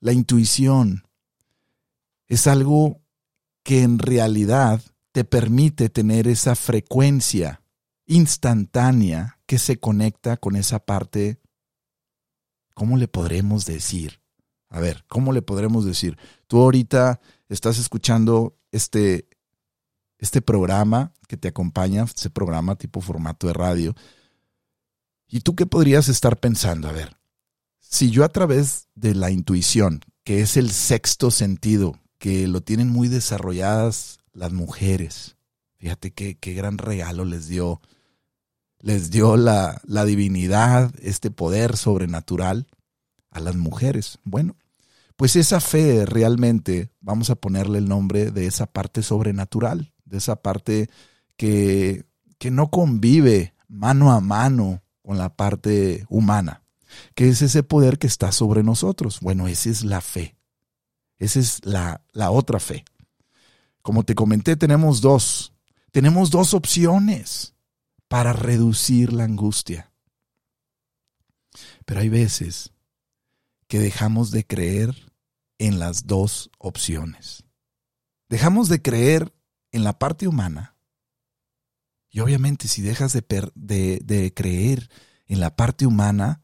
la 0.00 0.12
intuición 0.12 1.04
es 2.26 2.46
algo 2.46 3.00
que 3.62 3.82
en 3.82 3.98
realidad 3.98 4.82
te 5.12 5.24
permite 5.24 5.88
tener 5.88 6.26
esa 6.26 6.56
frecuencia 6.56 7.62
instantánea 8.06 9.33
que 9.46 9.58
se 9.58 9.78
conecta 9.78 10.36
con 10.36 10.56
esa 10.56 10.78
parte, 10.78 11.40
¿cómo 12.74 12.96
le 12.96 13.08
podremos 13.08 13.66
decir? 13.66 14.20
A 14.68 14.80
ver, 14.80 15.04
¿cómo 15.08 15.32
le 15.32 15.42
podremos 15.42 15.84
decir? 15.84 16.18
Tú 16.46 16.60
ahorita 16.60 17.20
estás 17.48 17.78
escuchando 17.78 18.56
este, 18.72 19.28
este 20.18 20.42
programa 20.42 21.12
que 21.28 21.36
te 21.36 21.48
acompaña, 21.48 22.04
ese 22.04 22.30
programa 22.30 22.76
tipo 22.76 23.00
formato 23.00 23.46
de 23.46 23.52
radio, 23.52 23.94
¿y 25.28 25.40
tú 25.40 25.54
qué 25.54 25.66
podrías 25.66 26.08
estar 26.08 26.40
pensando? 26.40 26.88
A 26.88 26.92
ver, 26.92 27.16
si 27.78 28.10
yo 28.10 28.24
a 28.24 28.28
través 28.28 28.88
de 28.94 29.14
la 29.14 29.30
intuición, 29.30 30.00
que 30.24 30.40
es 30.40 30.56
el 30.56 30.70
sexto 30.70 31.30
sentido 31.30 32.00
que 32.18 32.48
lo 32.48 32.62
tienen 32.62 32.88
muy 32.88 33.08
desarrolladas 33.08 34.18
las 34.32 34.52
mujeres. 34.52 35.36
Fíjate 35.76 36.12
qué, 36.12 36.36
qué 36.36 36.54
gran 36.54 36.78
regalo 36.78 37.24
les 37.24 37.48
dio. 37.48 37.80
Les 38.84 39.10
dio 39.10 39.38
la, 39.38 39.80
divinidad, 40.04 40.92
este 41.00 41.30
poder 41.30 41.78
sobrenatural 41.78 42.66
a 43.30 43.40
las 43.40 43.56
mujeres. 43.56 44.18
Bueno, 44.24 44.56
pues 45.16 45.36
esa 45.36 45.58
fe 45.60 46.04
realmente, 46.04 46.90
vamos 47.00 47.30
a 47.30 47.34
ponerle 47.34 47.78
el 47.78 47.88
nombre 47.88 48.30
de 48.30 48.46
esa 48.46 48.66
parte 48.66 49.02
sobrenatural, 49.02 49.94
de 50.04 50.18
esa 50.18 50.36
parte 50.36 50.90
que, 51.38 52.04
que 52.36 52.50
no 52.50 52.70
convive 52.70 53.54
mano 53.68 54.12
a 54.12 54.20
mano 54.20 54.82
con 55.00 55.16
la 55.16 55.34
parte 55.34 56.04
humana, 56.10 56.62
que 57.14 57.30
es 57.30 57.40
ese 57.40 57.62
poder 57.62 57.98
que 57.98 58.06
está 58.06 58.32
sobre 58.32 58.62
nosotros. 58.62 59.20
Bueno, 59.22 59.48
esa 59.48 59.70
es 59.70 59.82
la 59.82 60.02
fe. 60.02 60.36
Esa 61.16 61.40
es 61.40 61.64
la, 61.64 62.02
la 62.12 62.30
otra 62.30 62.60
fe. 62.60 62.84
Como 63.80 64.04
te 64.04 64.14
comenté, 64.14 64.56
tenemos 64.56 65.00
dos. 65.00 65.54
Tenemos 65.90 66.30
dos 66.30 66.52
opciones 66.52 67.53
para 68.14 68.32
reducir 68.32 69.12
la 69.12 69.24
angustia. 69.24 69.92
Pero 71.84 71.98
hay 71.98 72.08
veces 72.08 72.72
que 73.66 73.80
dejamos 73.80 74.30
de 74.30 74.46
creer 74.46 75.12
en 75.58 75.80
las 75.80 76.06
dos 76.06 76.52
opciones. 76.58 77.42
Dejamos 78.28 78.68
de 78.68 78.80
creer 78.80 79.34
en 79.72 79.82
la 79.82 79.98
parte 79.98 80.28
humana. 80.28 80.76
Y 82.08 82.20
obviamente 82.20 82.68
si 82.68 82.82
dejas 82.82 83.14
de, 83.14 83.50
de, 83.56 83.98
de 84.04 84.32
creer 84.32 84.88
en 85.26 85.40
la 85.40 85.56
parte 85.56 85.84
humana, 85.84 86.40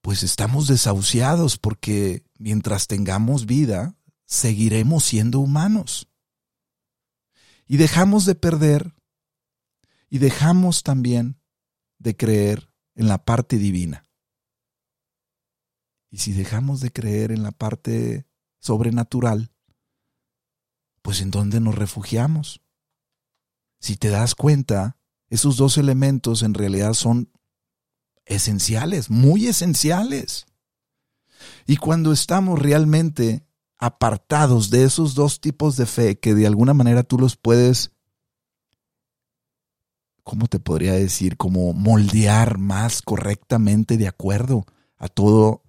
pues 0.00 0.24
estamos 0.24 0.66
desahuciados 0.66 1.58
porque 1.58 2.24
mientras 2.40 2.88
tengamos 2.88 3.46
vida, 3.46 3.94
seguiremos 4.24 5.04
siendo 5.04 5.38
humanos. 5.38 6.08
Y 7.68 7.76
dejamos 7.76 8.26
de 8.26 8.34
perder 8.34 8.95
y 10.08 10.18
dejamos 10.18 10.82
también 10.82 11.40
de 11.98 12.16
creer 12.16 12.70
en 12.94 13.08
la 13.08 13.24
parte 13.24 13.58
divina. 13.58 14.04
Y 16.10 16.18
si 16.18 16.32
dejamos 16.32 16.80
de 16.80 16.92
creer 16.92 17.32
en 17.32 17.42
la 17.42 17.52
parte 17.52 18.26
sobrenatural, 18.60 19.52
pues 21.02 21.20
en 21.20 21.30
dónde 21.30 21.60
nos 21.60 21.74
refugiamos. 21.74 22.62
Si 23.80 23.96
te 23.96 24.08
das 24.08 24.34
cuenta, 24.34 24.98
esos 25.28 25.56
dos 25.56 25.78
elementos 25.78 26.42
en 26.42 26.54
realidad 26.54 26.94
son 26.94 27.30
esenciales, 28.24 29.10
muy 29.10 29.46
esenciales. 29.46 30.46
Y 31.66 31.76
cuando 31.76 32.12
estamos 32.12 32.58
realmente 32.58 33.46
apartados 33.78 34.70
de 34.70 34.84
esos 34.84 35.14
dos 35.14 35.40
tipos 35.40 35.76
de 35.76 35.86
fe 35.86 36.18
que 36.18 36.34
de 36.34 36.46
alguna 36.46 36.74
manera 36.74 37.02
tú 37.02 37.18
los 37.18 37.36
puedes, 37.36 37.92
¿cómo 40.26 40.46
te 40.46 40.60
podría 40.60 40.92
decir? 40.92 41.38
Como 41.38 41.72
moldear 41.72 42.58
más 42.58 43.00
correctamente 43.00 43.96
de 43.96 44.08
acuerdo 44.08 44.66
a 44.98 45.08
todo 45.08 45.62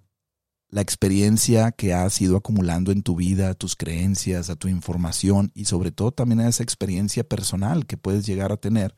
la 0.67 0.81
experiencia 0.81 1.71
que 1.71 1.93
has 1.93 2.19
ido 2.19 2.35
acumulando 2.35 2.91
en 2.91 3.03
tu 3.03 3.15
vida, 3.15 3.51
a 3.51 3.53
tus 3.53 3.77
creencias, 3.77 4.49
a 4.49 4.57
tu 4.57 4.67
información 4.67 5.51
y 5.55 5.63
sobre 5.63 5.91
todo 5.91 6.11
también 6.11 6.41
a 6.41 6.49
esa 6.49 6.63
experiencia 6.63 7.23
personal 7.23 7.85
que 7.85 7.95
puedes 7.95 8.25
llegar 8.25 8.51
a 8.51 8.57
tener 8.57 8.97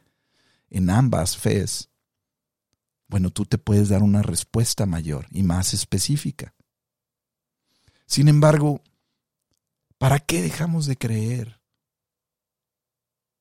en 0.72 0.90
ambas 0.90 1.38
fees 1.38 1.90
bueno, 3.10 3.32
tú 3.32 3.46
te 3.46 3.58
puedes 3.58 3.90
dar 3.90 4.04
una 4.04 4.22
respuesta 4.22 4.86
mayor 4.86 5.26
y 5.32 5.42
más 5.42 5.74
específica. 5.74 6.54
Sin 8.06 8.28
embargo, 8.28 8.82
¿para 9.98 10.20
qué 10.20 10.44
dejamos 10.44 10.86
de 10.86 10.96
creer? 10.96 11.60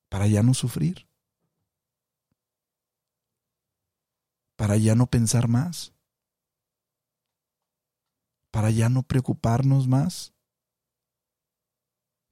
Para 0.09 0.25
ya 0.25 0.41
no 0.41 0.55
sufrir. 0.55 1.07
Para 4.59 4.75
ya 4.75 4.93
no 4.93 5.07
pensar 5.07 5.47
más. 5.47 5.93
Para 8.51 8.71
ya 8.71 8.89
no 8.89 9.03
preocuparnos 9.03 9.87
más. 9.87 10.33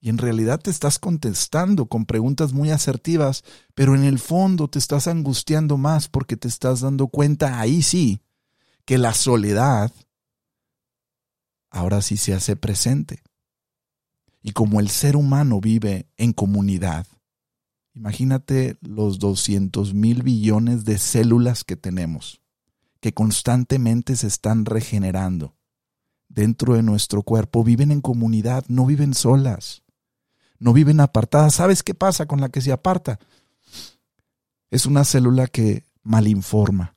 Y 0.02 0.10
en 0.10 0.18
realidad 0.18 0.60
te 0.60 0.70
estás 0.70 1.00
contestando 1.00 1.86
con 1.86 2.06
preguntas 2.06 2.52
muy 2.52 2.70
asertivas, 2.70 3.46
pero 3.76 3.96
en 3.96 4.04
el 4.04 4.20
fondo 4.20 4.68
te 4.68 4.78
estás 4.78 5.08
angustiando 5.08 5.78
más 5.78 6.10
porque 6.10 6.36
te 6.36 6.50
estás 6.50 6.82
dando 6.82 7.08
cuenta, 7.08 7.62
ahí 7.62 7.82
sí, 7.82 8.22
que 8.84 8.98
la 8.98 9.14
soledad 9.14 9.94
ahora 11.70 12.02
sí 12.02 12.18
se 12.18 12.34
hace 12.34 12.58
presente. 12.58 13.24
Y 14.42 14.52
como 14.52 14.82
el 14.82 14.90
ser 14.90 15.16
humano 15.16 15.62
vive 15.62 16.10
en 16.18 16.34
comunidad, 16.34 17.08
imagínate 17.98 18.78
los 18.82 19.20
200 19.20 19.94
mil 19.94 20.24
billones 20.24 20.86
de 20.86 20.98
células 20.98 21.64
que 21.64 21.76
tenemos, 21.76 22.42
que 23.00 23.14
constantemente 23.14 24.16
se 24.16 24.28
están 24.28 24.66
regenerando 24.66 25.56
dentro 26.30 26.76
de 26.76 26.84
nuestro 26.84 27.24
cuerpo, 27.24 27.64
viven 27.64 27.92
en 27.92 28.02
comunidad, 28.02 28.66
no 28.68 28.86
viven 28.86 29.14
solas 29.14 29.84
no 30.60 30.74
viven 30.74 31.00
apartadas. 31.00 31.56
¿Sabes 31.56 31.84
qué 31.84 31.94
pasa 31.94 32.26
con 32.26 32.42
la 32.42 32.50
que 32.50 32.62
se 32.62 32.72
aparta? 32.72 33.20
Es 34.70 34.86
una 34.86 35.04
célula 35.04 35.48
que 35.48 35.86
malinforma. 36.04 36.96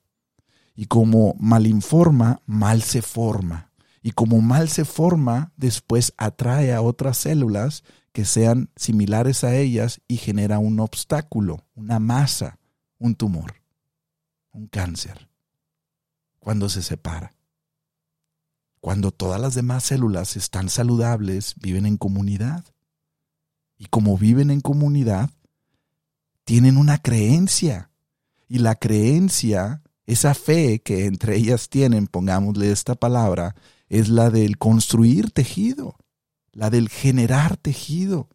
Y 0.74 0.86
como 0.86 1.34
malinforma, 1.38 2.40
mal 2.46 2.82
se 2.82 3.02
forma. 3.02 3.69
Y 4.02 4.12
como 4.12 4.40
mal 4.40 4.68
se 4.68 4.84
forma, 4.84 5.52
después 5.56 6.14
atrae 6.16 6.72
a 6.72 6.80
otras 6.80 7.18
células 7.18 7.84
que 8.12 8.24
sean 8.24 8.70
similares 8.76 9.44
a 9.44 9.54
ellas 9.54 10.00
y 10.08 10.16
genera 10.16 10.58
un 10.58 10.80
obstáculo, 10.80 11.64
una 11.74 11.98
masa, 11.98 12.58
un 12.98 13.14
tumor, 13.14 13.54
un 14.52 14.66
cáncer, 14.66 15.28
cuando 16.38 16.68
se 16.68 16.82
separa. 16.82 17.34
Cuando 18.80 19.10
todas 19.10 19.40
las 19.40 19.54
demás 19.54 19.84
células 19.84 20.36
están 20.36 20.70
saludables, 20.70 21.54
viven 21.60 21.84
en 21.84 21.98
comunidad 21.98 22.64
y 23.80 23.86
como 23.86 24.18
viven 24.18 24.50
en 24.50 24.60
comunidad, 24.60 25.30
tienen 26.44 26.76
una 26.76 26.98
creencia. 26.98 27.90
Y 28.46 28.58
la 28.58 28.74
creencia, 28.74 29.82
esa 30.04 30.34
fe 30.34 30.82
que 30.82 31.06
entre 31.06 31.36
ellas 31.36 31.70
tienen, 31.70 32.06
pongámosle 32.06 32.72
esta 32.72 32.94
palabra, 32.94 33.54
es 33.90 34.08
la 34.08 34.30
del 34.30 34.56
construir 34.56 35.32
tejido, 35.32 35.98
la 36.52 36.70
del 36.70 36.88
generar 36.88 37.56
tejido. 37.56 38.28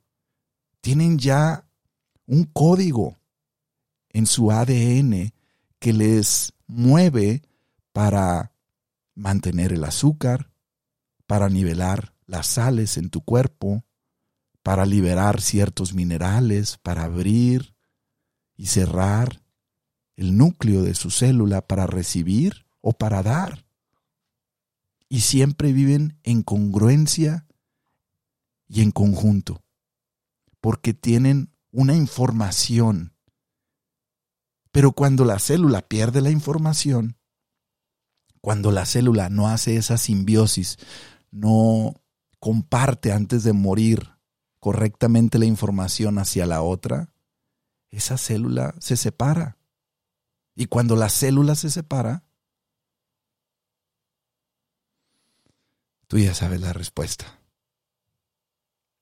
Tienen 0.81 1.17
ya 1.17 1.67
un 2.27 2.43
código 2.43 3.17
en 4.09 4.27
su 4.27 4.51
ADN 4.51 5.33
que 5.79 5.93
les 5.93 6.53
mueve 6.67 7.41
para 7.93 8.51
mantener 9.15 9.71
el 9.71 9.85
azúcar, 9.85 10.51
para 11.25 11.49
nivelar 11.49 12.13
las 12.27 12.47
sales 12.47 12.97
en 12.97 13.09
tu 13.09 13.21
cuerpo, 13.21 13.85
para 14.61 14.85
liberar 14.85 15.41
ciertos 15.41 15.93
minerales, 15.93 16.77
para 16.77 17.03
abrir 17.03 17.75
y 18.57 18.67
cerrar 18.67 19.41
el 20.17 20.37
núcleo 20.37 20.81
de 20.81 20.95
su 20.95 21.11
célula 21.11 21.61
para 21.61 21.87
recibir 21.87 22.65
o 22.81 22.93
para 22.93 23.23
dar. 23.23 23.64
Y 25.07 25.21
siempre 25.21 25.71
viven 25.71 26.19
en 26.23 26.41
congruencia 26.41 27.45
y 28.67 28.81
en 28.81 28.91
conjunto, 28.91 29.63
porque 30.59 30.93
tienen 30.93 31.51
una 31.71 31.95
información. 31.95 33.13
Pero 34.71 34.91
cuando 34.91 35.23
la 35.23 35.39
célula 35.39 35.81
pierde 35.81 36.21
la 36.21 36.31
información, 36.31 37.17
cuando 38.41 38.71
la 38.71 38.85
célula 38.85 39.29
no 39.29 39.47
hace 39.47 39.77
esa 39.77 39.97
simbiosis, 39.97 40.77
no 41.31 42.01
comparte 42.39 43.11
antes 43.11 43.43
de 43.43 43.53
morir 43.53 44.11
correctamente 44.59 45.39
la 45.39 45.45
información 45.45 46.17
hacia 46.17 46.45
la 46.45 46.61
otra, 46.61 47.13
esa 47.91 48.17
célula 48.17 48.75
se 48.79 48.97
separa. 48.97 49.57
Y 50.55 50.65
cuando 50.65 50.95
la 50.95 51.09
célula 51.09 51.55
se 51.55 51.69
separa, 51.69 52.24
tú 56.15 56.19
ya 56.19 56.33
sabes 56.33 56.61
la 56.61 56.71
respuesta. 56.71 57.41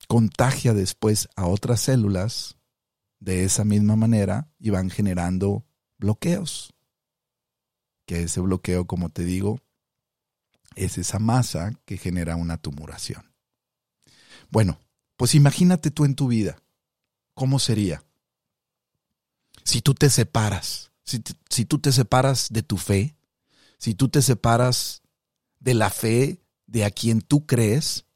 Contagia 0.08 0.74
después 0.74 1.29
a 1.36 1.46
otras 1.46 1.79
células 1.82 2.58
de 3.20 3.43
esa 3.43 3.63
misma 3.63 3.96
manera 3.96 4.50
y 4.58 4.72
van 4.72 4.89
generando 4.89 5.63
bloqueos. 6.00 6.74
Que 8.08 8.24
ese 8.24 8.41
bloqueo, 8.41 8.88
como 8.88 9.10
te 9.10 9.25
digo, 9.25 9.60
es 10.75 10.98
esa 10.98 11.20
masa 11.20 11.79
que 11.86 12.00
genera 12.00 12.36
una 12.36 12.58
tumuración. 12.58 13.32
Bueno, 14.50 14.79
pues 15.15 15.36
imagínate 15.36 15.91
tú 15.91 16.05
en 16.05 16.15
tu 16.15 16.27
vida, 16.27 16.63
¿cómo 17.36 17.60
sería? 17.60 18.03
Si 19.63 19.84
tú 19.84 19.93
te 19.93 20.10
separas, 20.10 20.91
si, 21.03 21.22
si 21.48 21.65
tú 21.65 21.77
te 21.77 21.91
separas 21.91 22.48
de 22.50 22.63
tu 22.63 22.77
fe, 22.77 23.15
si 23.77 23.93
tú 23.93 24.10
te 24.10 24.24
separas 24.24 25.03
de 25.60 25.75
la 25.75 25.91
fe 25.91 26.42
de 26.74 26.86
a 26.86 26.89
quien 26.89 27.22
tú 27.22 27.46
crees, 27.46 28.08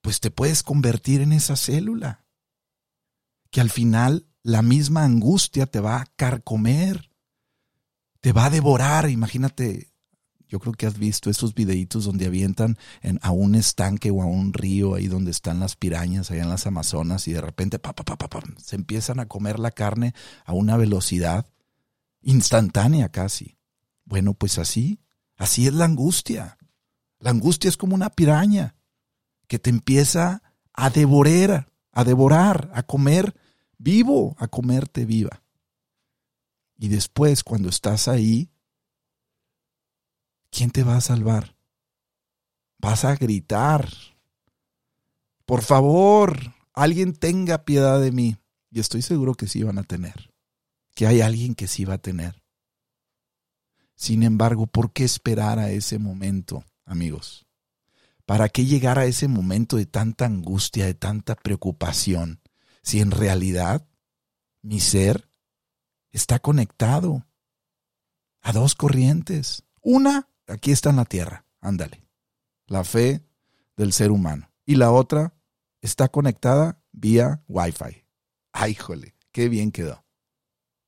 pues 0.00 0.20
te 0.20 0.30
puedes 0.30 0.62
convertir 0.62 1.20
en 1.20 1.32
esa 1.32 1.56
célula, 1.56 2.24
que 3.50 3.60
al 3.60 3.70
final 3.70 4.28
la 4.44 4.62
misma 4.62 5.04
angustia 5.04 5.66
te 5.66 5.80
va 5.80 6.00
a 6.00 6.06
carcomer, 6.14 7.10
te 8.20 8.32
va 8.32 8.44
a 8.44 8.50
devorar. 8.50 9.10
Imagínate 9.10 9.92
yo 10.48 10.60
creo 10.60 10.74
que 10.74 10.86
has 10.86 10.96
visto 10.96 11.28
esos 11.28 11.54
videitos 11.54 12.04
donde 12.04 12.26
avientan 12.26 12.78
en, 13.02 13.18
a 13.20 13.32
un 13.32 13.56
estanque 13.56 14.12
o 14.12 14.22
a 14.22 14.26
un 14.26 14.52
río 14.52 14.94
ahí 14.94 15.08
donde 15.08 15.32
están 15.32 15.58
las 15.58 15.74
pirañas, 15.74 16.30
allá 16.30 16.44
en 16.44 16.48
las 16.48 16.68
Amazonas, 16.68 17.26
y 17.26 17.32
de 17.32 17.40
repente 17.40 17.80
pa, 17.80 17.94
pa, 17.94 18.04
pa, 18.04 18.42
se 18.58 18.76
empiezan 18.76 19.18
a 19.18 19.26
comer 19.26 19.58
la 19.58 19.72
carne 19.72 20.14
a 20.44 20.52
una 20.52 20.76
velocidad 20.76 21.46
instantánea 22.22 23.08
casi. 23.08 23.58
Bueno, 24.04 24.34
pues 24.34 24.60
así, 24.60 25.00
así 25.36 25.66
es 25.66 25.74
la 25.74 25.86
angustia. 25.86 26.58
La 27.26 27.32
angustia 27.32 27.68
es 27.68 27.76
como 27.76 27.96
una 27.96 28.10
piraña 28.10 28.76
que 29.48 29.58
te 29.58 29.68
empieza 29.68 30.44
a 30.72 30.90
devorar, 30.90 31.72
a 31.90 32.04
devorar, 32.04 32.70
a 32.72 32.84
comer 32.84 33.34
vivo, 33.78 34.36
a 34.38 34.46
comerte 34.46 35.04
viva. 35.06 35.42
Y 36.78 36.86
después, 36.86 37.42
cuando 37.42 37.68
estás 37.68 38.06
ahí, 38.06 38.52
¿quién 40.50 40.70
te 40.70 40.84
va 40.84 40.98
a 40.98 41.00
salvar? 41.00 41.56
Vas 42.78 43.04
a 43.04 43.16
gritar. 43.16 43.90
Por 45.46 45.62
favor, 45.62 46.54
alguien 46.74 47.12
tenga 47.12 47.64
piedad 47.64 48.00
de 48.00 48.12
mí. 48.12 48.36
Y 48.70 48.78
estoy 48.78 49.02
seguro 49.02 49.34
que 49.34 49.48
sí 49.48 49.64
van 49.64 49.78
a 49.78 49.82
tener. 49.82 50.32
Que 50.94 51.08
hay 51.08 51.22
alguien 51.22 51.56
que 51.56 51.66
sí 51.66 51.84
va 51.84 51.94
a 51.94 51.98
tener. 51.98 52.40
Sin 53.96 54.22
embargo, 54.22 54.68
¿por 54.68 54.92
qué 54.92 55.02
esperar 55.02 55.58
a 55.58 55.72
ese 55.72 55.98
momento, 55.98 56.62
amigos? 56.86 57.46
¿Para 58.24 58.48
qué 58.48 58.64
llegar 58.64 58.98
a 58.98 59.04
ese 59.04 59.28
momento 59.28 59.76
de 59.76 59.86
tanta 59.86 60.24
angustia, 60.24 60.86
de 60.86 60.94
tanta 60.94 61.34
preocupación, 61.36 62.40
si 62.82 63.00
en 63.00 63.10
realidad 63.10 63.86
mi 64.62 64.80
ser 64.80 65.28
está 66.10 66.38
conectado 66.38 67.26
a 68.40 68.52
dos 68.52 68.74
corrientes? 68.74 69.64
Una 69.82 70.28
aquí 70.46 70.72
está 70.72 70.90
en 70.90 70.96
la 70.96 71.04
tierra, 71.04 71.44
ándale. 71.60 72.04
La 72.66 72.82
fe 72.82 73.24
del 73.76 73.92
ser 73.92 74.10
humano. 74.10 74.50
Y 74.64 74.74
la 74.74 74.90
otra 74.90 75.34
está 75.80 76.08
conectada 76.08 76.82
vía 76.90 77.44
Wi-Fi. 77.46 78.04
¡Ay, 78.52 78.74
jole! 78.74 79.14
¡Qué 79.30 79.48
bien 79.48 79.70
quedó! 79.70 80.04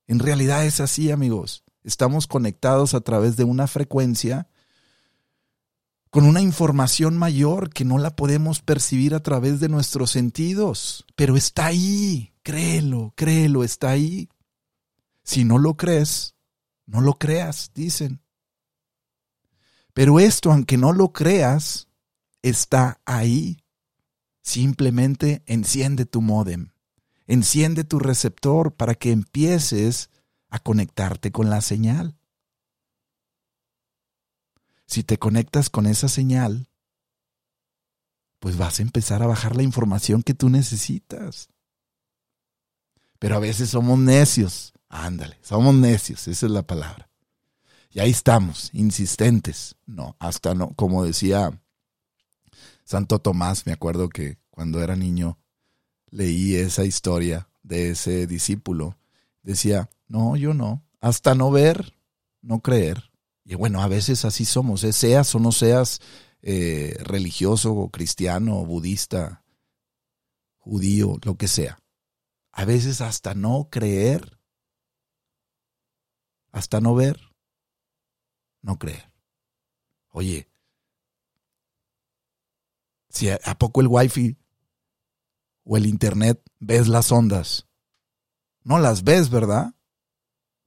En 0.08 0.18
realidad 0.18 0.64
es 0.64 0.80
así, 0.80 1.10
amigos. 1.10 1.64
Estamos 1.84 2.26
conectados 2.26 2.94
a 2.94 3.00
través 3.00 3.36
de 3.36 3.44
una 3.44 3.66
frecuencia 3.66 4.48
con 6.10 6.24
una 6.24 6.40
información 6.40 7.16
mayor 7.18 7.70
que 7.70 7.84
no 7.84 7.98
la 7.98 8.16
podemos 8.16 8.60
percibir 8.60 9.14
a 9.14 9.22
través 9.22 9.60
de 9.60 9.68
nuestros 9.68 10.10
sentidos. 10.10 11.04
Pero 11.16 11.36
está 11.36 11.66
ahí, 11.66 12.32
créelo, 12.42 13.12
créelo, 13.16 13.64
está 13.64 13.90
ahí. 13.90 14.28
Si 15.22 15.44
no 15.44 15.58
lo 15.58 15.76
crees, 15.76 16.34
no 16.86 17.00
lo 17.00 17.18
creas, 17.18 17.70
dicen. 17.74 18.22
Pero 19.92 20.20
esto, 20.20 20.50
aunque 20.52 20.76
no 20.76 20.92
lo 20.92 21.12
creas, 21.12 21.88
está 22.42 23.00
ahí. 23.04 23.64
Simplemente 24.42 25.42
enciende 25.46 26.06
tu 26.06 26.22
modem, 26.22 26.70
enciende 27.26 27.84
tu 27.84 27.98
receptor 27.98 28.74
para 28.74 28.94
que 28.94 29.10
empieces 29.10 30.08
a 30.48 30.58
conectarte 30.58 31.30
con 31.30 31.50
la 31.50 31.60
señal. 31.60 32.17
Si 34.88 35.04
te 35.04 35.18
conectas 35.18 35.68
con 35.68 35.86
esa 35.86 36.08
señal, 36.08 36.70
pues 38.40 38.56
vas 38.56 38.78
a 38.78 38.82
empezar 38.82 39.22
a 39.22 39.26
bajar 39.26 39.54
la 39.54 39.62
información 39.62 40.22
que 40.22 40.32
tú 40.32 40.48
necesitas. 40.48 41.50
Pero 43.18 43.36
a 43.36 43.38
veces 43.38 43.68
somos 43.68 43.98
necios. 43.98 44.72
Ándale, 44.88 45.38
somos 45.42 45.74
necios, 45.74 46.26
esa 46.26 46.46
es 46.46 46.52
la 46.52 46.66
palabra. 46.66 47.10
Y 47.90 48.00
ahí 48.00 48.10
estamos, 48.10 48.70
insistentes. 48.72 49.76
No, 49.84 50.16
hasta 50.18 50.54
no, 50.54 50.70
como 50.74 51.04
decía 51.04 51.60
Santo 52.84 53.18
Tomás, 53.18 53.66
me 53.66 53.72
acuerdo 53.72 54.08
que 54.08 54.38
cuando 54.50 54.82
era 54.82 54.96
niño 54.96 55.38
leí 56.10 56.54
esa 56.54 56.86
historia 56.86 57.50
de 57.62 57.90
ese 57.90 58.26
discípulo. 58.26 58.96
Decía, 59.42 59.90
no, 60.06 60.34
yo 60.36 60.54
no, 60.54 60.82
hasta 61.02 61.34
no 61.34 61.50
ver, 61.50 61.94
no 62.40 62.60
creer. 62.60 63.07
Y 63.48 63.54
bueno, 63.54 63.80
a 63.80 63.88
veces 63.88 64.26
así 64.26 64.44
somos, 64.44 64.84
¿eh? 64.84 64.92
seas 64.92 65.34
o 65.34 65.38
no 65.38 65.52
seas 65.52 66.02
eh, 66.42 66.98
religioso 67.00 67.72
o 67.72 67.88
cristiano 67.88 68.60
o 68.60 68.66
budista, 68.66 69.42
judío, 70.58 71.16
lo 71.24 71.38
que 71.38 71.48
sea. 71.48 71.82
A 72.52 72.66
veces 72.66 73.00
hasta 73.00 73.32
no 73.32 73.68
creer, 73.70 74.38
hasta 76.52 76.82
no 76.82 76.94
ver, 76.94 77.18
no 78.60 78.78
creer. 78.78 79.10
Oye, 80.10 80.50
si 83.08 83.30
a, 83.30 83.38
poco 83.58 83.80
el 83.80 83.86
wifi 83.88 84.36
o 85.64 85.78
el 85.78 85.86
internet 85.86 86.42
ves 86.58 86.86
las 86.86 87.10
ondas, 87.10 87.66
no 88.62 88.78
las 88.78 89.04
ves, 89.04 89.30
¿verdad? 89.30 89.74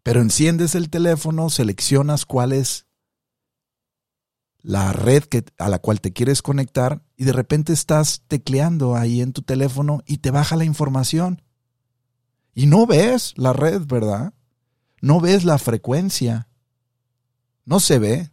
Pero 0.04 0.22
enciendes 0.22 0.76
el 0.76 0.90
teléfono, 0.90 1.50
seleccionas 1.50 2.26
cuál 2.26 2.54
es 2.54 2.88
la 4.64 4.94
red 4.94 5.24
a 5.58 5.70
la 5.70 5.80
cual 5.80 6.02
te 6.02 6.14
quieres 6.14 6.42
conectar 6.42 7.04
y 7.18 7.24
de 7.24 7.34
repente 7.34 7.74
estás 7.74 8.24
tecleando 8.28 8.96
ahí 8.96 9.22
en 9.22 9.34
tu 9.34 9.42
teléfono 9.42 10.02
y 10.06 10.18
te 10.18 10.32
baja 10.32 10.56
la 10.56 10.66
información. 10.66 11.42
Y 12.54 12.66
no 12.66 12.86
ves 12.86 13.34
la 13.38 13.54
red, 13.54 13.82
¿verdad? 13.86 14.34
No 15.02 15.20
ves 15.20 15.46
la 15.46 15.58
frecuencia. 15.58 16.50
No 17.66 17.80
se 17.80 18.00
ve. 18.00 18.32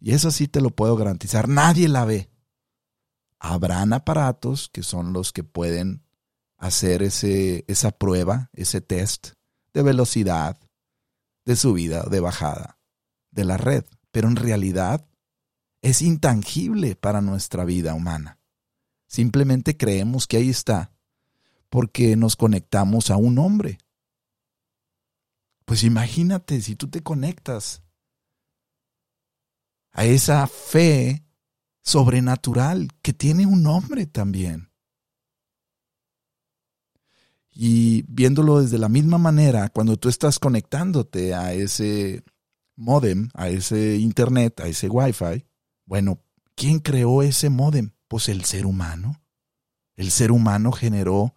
Y 0.00 0.12
eso 0.12 0.30
sí 0.30 0.48
te 0.48 0.60
lo 0.60 0.70
puedo 0.70 0.96
garantizar. 0.96 1.48
Nadie 1.48 1.88
la 1.88 2.04
ve. 2.04 2.30
Habrán 3.38 3.92
aparatos 3.92 4.68
que 4.68 4.82
son 4.82 5.12
los 5.12 5.32
que 5.32 5.44
pueden 5.44 6.02
hacer 6.56 7.02
ese, 7.02 7.64
esa 7.68 7.92
prueba, 7.92 8.50
ese 8.52 8.80
test 8.80 9.37
de 9.78 9.84
velocidad, 9.84 10.58
de 11.44 11.54
subida, 11.54 12.02
de 12.02 12.18
bajada 12.18 12.80
de 13.30 13.44
la 13.44 13.56
red. 13.56 13.84
Pero 14.10 14.26
en 14.26 14.34
realidad 14.34 15.06
es 15.82 16.02
intangible 16.02 16.96
para 16.96 17.20
nuestra 17.20 17.64
vida 17.64 17.94
humana. 17.94 18.40
Simplemente 19.06 19.76
creemos 19.76 20.26
que 20.26 20.38
ahí 20.38 20.50
está 20.50 20.90
porque 21.68 22.16
nos 22.16 22.34
conectamos 22.34 23.12
a 23.12 23.18
un 23.18 23.38
hombre. 23.38 23.78
Pues 25.64 25.84
imagínate 25.84 26.60
si 26.60 26.74
tú 26.74 26.90
te 26.90 27.00
conectas 27.00 27.84
a 29.92 30.06
esa 30.06 30.44
fe 30.48 31.24
sobrenatural 31.84 32.88
que 33.00 33.12
tiene 33.12 33.46
un 33.46 33.62
nombre 33.62 34.06
también. 34.06 34.67
Y 37.60 38.04
viéndolo 38.06 38.62
desde 38.62 38.78
la 38.78 38.88
misma 38.88 39.18
manera, 39.18 39.68
cuando 39.70 39.96
tú 39.96 40.08
estás 40.08 40.38
conectándote 40.38 41.34
a 41.34 41.54
ese 41.54 42.22
modem, 42.76 43.30
a 43.34 43.48
ese 43.48 43.96
internet, 43.96 44.60
a 44.60 44.68
ese 44.68 44.88
wifi, 44.88 45.44
bueno, 45.84 46.20
¿quién 46.54 46.78
creó 46.78 47.20
ese 47.20 47.50
modem? 47.50 47.90
Pues 48.06 48.28
el 48.28 48.44
ser 48.44 48.64
humano. 48.64 49.20
El 49.96 50.12
ser 50.12 50.30
humano 50.30 50.70
generó 50.70 51.34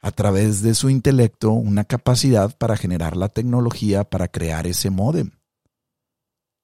a 0.00 0.10
través 0.10 0.60
de 0.60 0.74
su 0.74 0.90
intelecto 0.90 1.52
una 1.52 1.84
capacidad 1.84 2.58
para 2.58 2.76
generar 2.76 3.16
la 3.16 3.28
tecnología 3.28 4.02
para 4.02 4.26
crear 4.26 4.66
ese 4.66 4.90
modem. 4.90 5.30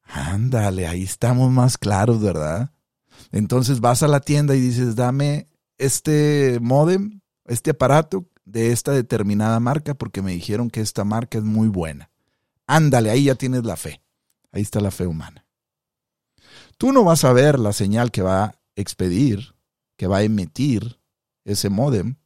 Ándale, 0.03 0.89
ahí 0.89 1.05
estamos 1.05 1.53
más 1.53 1.79
claros, 1.79 2.21
¿verdad? 2.21 2.73
Entonces 3.31 3.79
vas 3.79 4.03
a 4.03 4.09
la 4.09 4.19
tienda 4.19 4.57
y 4.57 4.61
dices, 4.61 4.97
dame 4.97 5.47
este 5.77 6.59
modem, 6.61 7.21
este 7.45 7.71
aparato 7.71 8.27
de 8.49 8.73
esta 8.73 8.93
determinada 8.93 9.61
marca 9.61 9.95
porque 9.95 10.23
me 10.23 10.33
dijeron 10.33 10.71
que 10.71 10.81
esta 10.81 11.05
marca 11.05 11.39
es 11.39 11.45
muy 11.45 11.69
buena. 11.69 12.11
Ándale, 12.67 13.11
ahí 13.11 13.25
ya 13.25 13.35
tienes 13.35 13.65
la 13.65 13.77
fe. 13.77 14.03
Ahí 14.53 14.63
está 14.63 14.81
la 14.81 14.91
fe 14.91 15.07
humana. 15.07 15.45
Tú 16.79 16.93
no 16.93 17.05
vas 17.05 17.25
a 17.25 17.33
ver 17.33 17.59
la 17.59 17.73
señal 17.73 18.11
que 18.11 18.23
va 18.23 18.45
a 18.45 18.59
expedir, 18.75 19.55
que 19.97 20.07
va 20.07 20.19
a 20.19 20.23
emitir 20.23 20.99
ese 21.45 21.69
modem, 21.69 22.17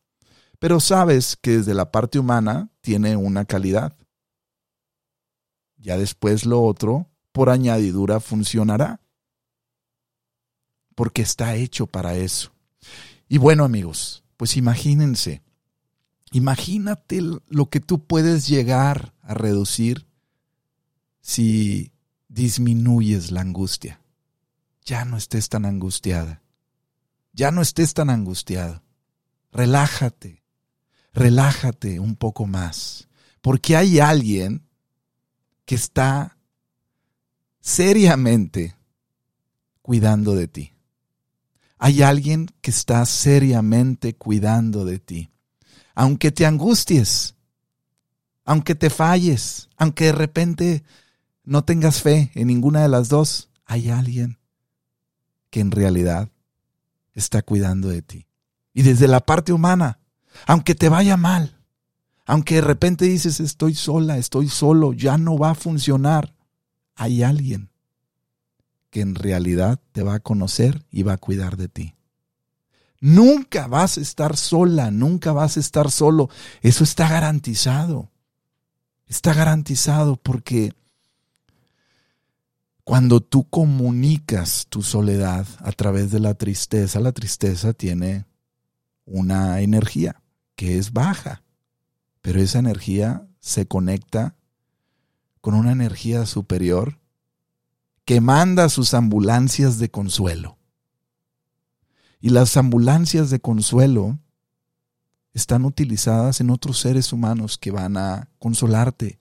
pero 0.60 0.78
sabes 0.78 1.36
que 1.40 1.58
desde 1.58 1.74
la 1.74 1.90
parte 1.90 2.20
humana 2.20 2.70
tiene 2.82 3.16
una 3.16 3.44
calidad. 3.44 3.96
Ya 5.76 5.98
después 5.98 6.46
lo 6.46 6.62
otro, 6.62 7.10
por 7.32 7.50
añadidura, 7.50 8.20
funcionará. 8.20 9.00
Porque 10.94 11.22
está 11.22 11.56
hecho 11.56 11.88
para 11.88 12.14
eso. 12.14 12.52
Y 13.28 13.38
bueno 13.38 13.64
amigos, 13.64 14.22
pues 14.36 14.56
imagínense, 14.56 15.42
imagínate 16.32 17.20
lo 17.20 17.70
que 17.70 17.80
tú 17.80 18.04
puedes 18.04 18.48
llegar 18.48 19.14
a 19.22 19.34
reducir 19.34 20.06
si 21.20 21.92
disminuyes 22.28 23.30
la 23.30 23.42
angustia 23.42 24.02
ya 24.84 25.04
no 25.04 25.16
estés 25.16 25.48
tan 25.48 25.64
angustiada, 25.64 26.42
ya 27.32 27.50
no 27.50 27.62
estés 27.62 27.94
tan 27.94 28.10
angustiado. 28.10 28.82
Relájate, 29.52 30.42
relájate 31.12 32.00
un 32.00 32.16
poco 32.16 32.46
más, 32.46 33.08
porque 33.40 33.76
hay 33.76 34.00
alguien 34.00 34.66
que 35.64 35.74
está 35.74 36.36
seriamente 37.60 38.76
cuidando 39.82 40.34
de 40.34 40.48
ti. 40.48 40.72
Hay 41.78 42.02
alguien 42.02 42.48
que 42.60 42.70
está 42.70 43.04
seriamente 43.06 44.14
cuidando 44.14 44.84
de 44.84 44.98
ti. 44.98 45.31
Aunque 45.94 46.32
te 46.32 46.46
angusties, 46.46 47.34
aunque 48.44 48.74
te 48.74 48.90
falles, 48.90 49.68
aunque 49.76 50.06
de 50.06 50.12
repente 50.12 50.84
no 51.44 51.64
tengas 51.64 52.02
fe 52.02 52.30
en 52.34 52.48
ninguna 52.48 52.82
de 52.82 52.88
las 52.88 53.08
dos, 53.08 53.50
hay 53.64 53.90
alguien 53.90 54.38
que 55.50 55.60
en 55.60 55.70
realidad 55.70 56.30
está 57.14 57.42
cuidando 57.42 57.88
de 57.88 58.02
ti. 58.02 58.26
Y 58.74 58.82
desde 58.82 59.06
la 59.06 59.20
parte 59.20 59.52
humana, 59.52 60.00
aunque 60.46 60.74
te 60.74 60.88
vaya 60.88 61.16
mal, 61.16 61.58
aunque 62.26 62.56
de 62.56 62.60
repente 62.62 63.04
dices 63.04 63.40
estoy 63.40 63.74
sola, 63.74 64.18
estoy 64.18 64.48
solo, 64.48 64.92
ya 64.92 65.18
no 65.18 65.36
va 65.36 65.50
a 65.50 65.54
funcionar, 65.54 66.34
hay 66.94 67.22
alguien 67.22 67.70
que 68.90 69.00
en 69.00 69.14
realidad 69.14 69.80
te 69.92 70.02
va 70.02 70.14
a 70.14 70.20
conocer 70.20 70.84
y 70.90 71.02
va 71.02 71.14
a 71.14 71.18
cuidar 71.18 71.56
de 71.56 71.68
ti. 71.68 71.94
Nunca 73.02 73.66
vas 73.66 73.98
a 73.98 74.00
estar 74.00 74.36
sola, 74.36 74.92
nunca 74.92 75.32
vas 75.32 75.56
a 75.56 75.60
estar 75.60 75.90
solo. 75.90 76.30
Eso 76.60 76.84
está 76.84 77.08
garantizado. 77.08 78.12
Está 79.08 79.34
garantizado 79.34 80.14
porque 80.14 80.72
cuando 82.84 83.20
tú 83.20 83.42
comunicas 83.50 84.66
tu 84.68 84.82
soledad 84.82 85.48
a 85.58 85.72
través 85.72 86.12
de 86.12 86.20
la 86.20 86.34
tristeza, 86.34 87.00
la 87.00 87.10
tristeza 87.10 87.72
tiene 87.72 88.24
una 89.04 89.62
energía 89.62 90.22
que 90.54 90.78
es 90.78 90.92
baja, 90.92 91.42
pero 92.20 92.40
esa 92.40 92.60
energía 92.60 93.26
se 93.40 93.66
conecta 93.66 94.36
con 95.40 95.54
una 95.54 95.72
energía 95.72 96.24
superior 96.24 97.00
que 98.04 98.20
manda 98.20 98.68
sus 98.68 98.94
ambulancias 98.94 99.80
de 99.80 99.90
consuelo. 99.90 100.56
Y 102.22 102.30
las 102.30 102.56
ambulancias 102.56 103.28
de 103.28 103.40
consuelo 103.40 104.18
están 105.34 105.66
utilizadas 105.66 106.40
en 106.40 106.48
otros 106.48 106.78
seres 106.78 107.12
humanos 107.12 107.58
que 107.58 107.70
van 107.70 107.98
a 107.98 108.30
consolarte. 108.38 109.20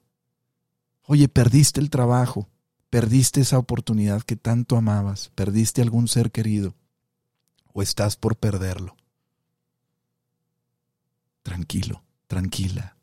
Oye, 1.04 1.28
perdiste 1.28 1.82
el 1.82 1.90
trabajo. 1.90 2.48
Perdiste 2.92 3.40
esa 3.40 3.58
oportunidad 3.58 4.22
que 4.22 4.36
tanto 4.36 4.76
amabas, 4.76 5.32
perdiste 5.34 5.82
algún 5.82 6.10
ser 6.10 6.30
querido 6.30 6.76
o 7.72 7.82
estás 7.82 8.18
por 8.18 8.36
perderlo. 8.36 8.98
Tranquilo, 11.42 12.04
tranquila. 12.28 12.98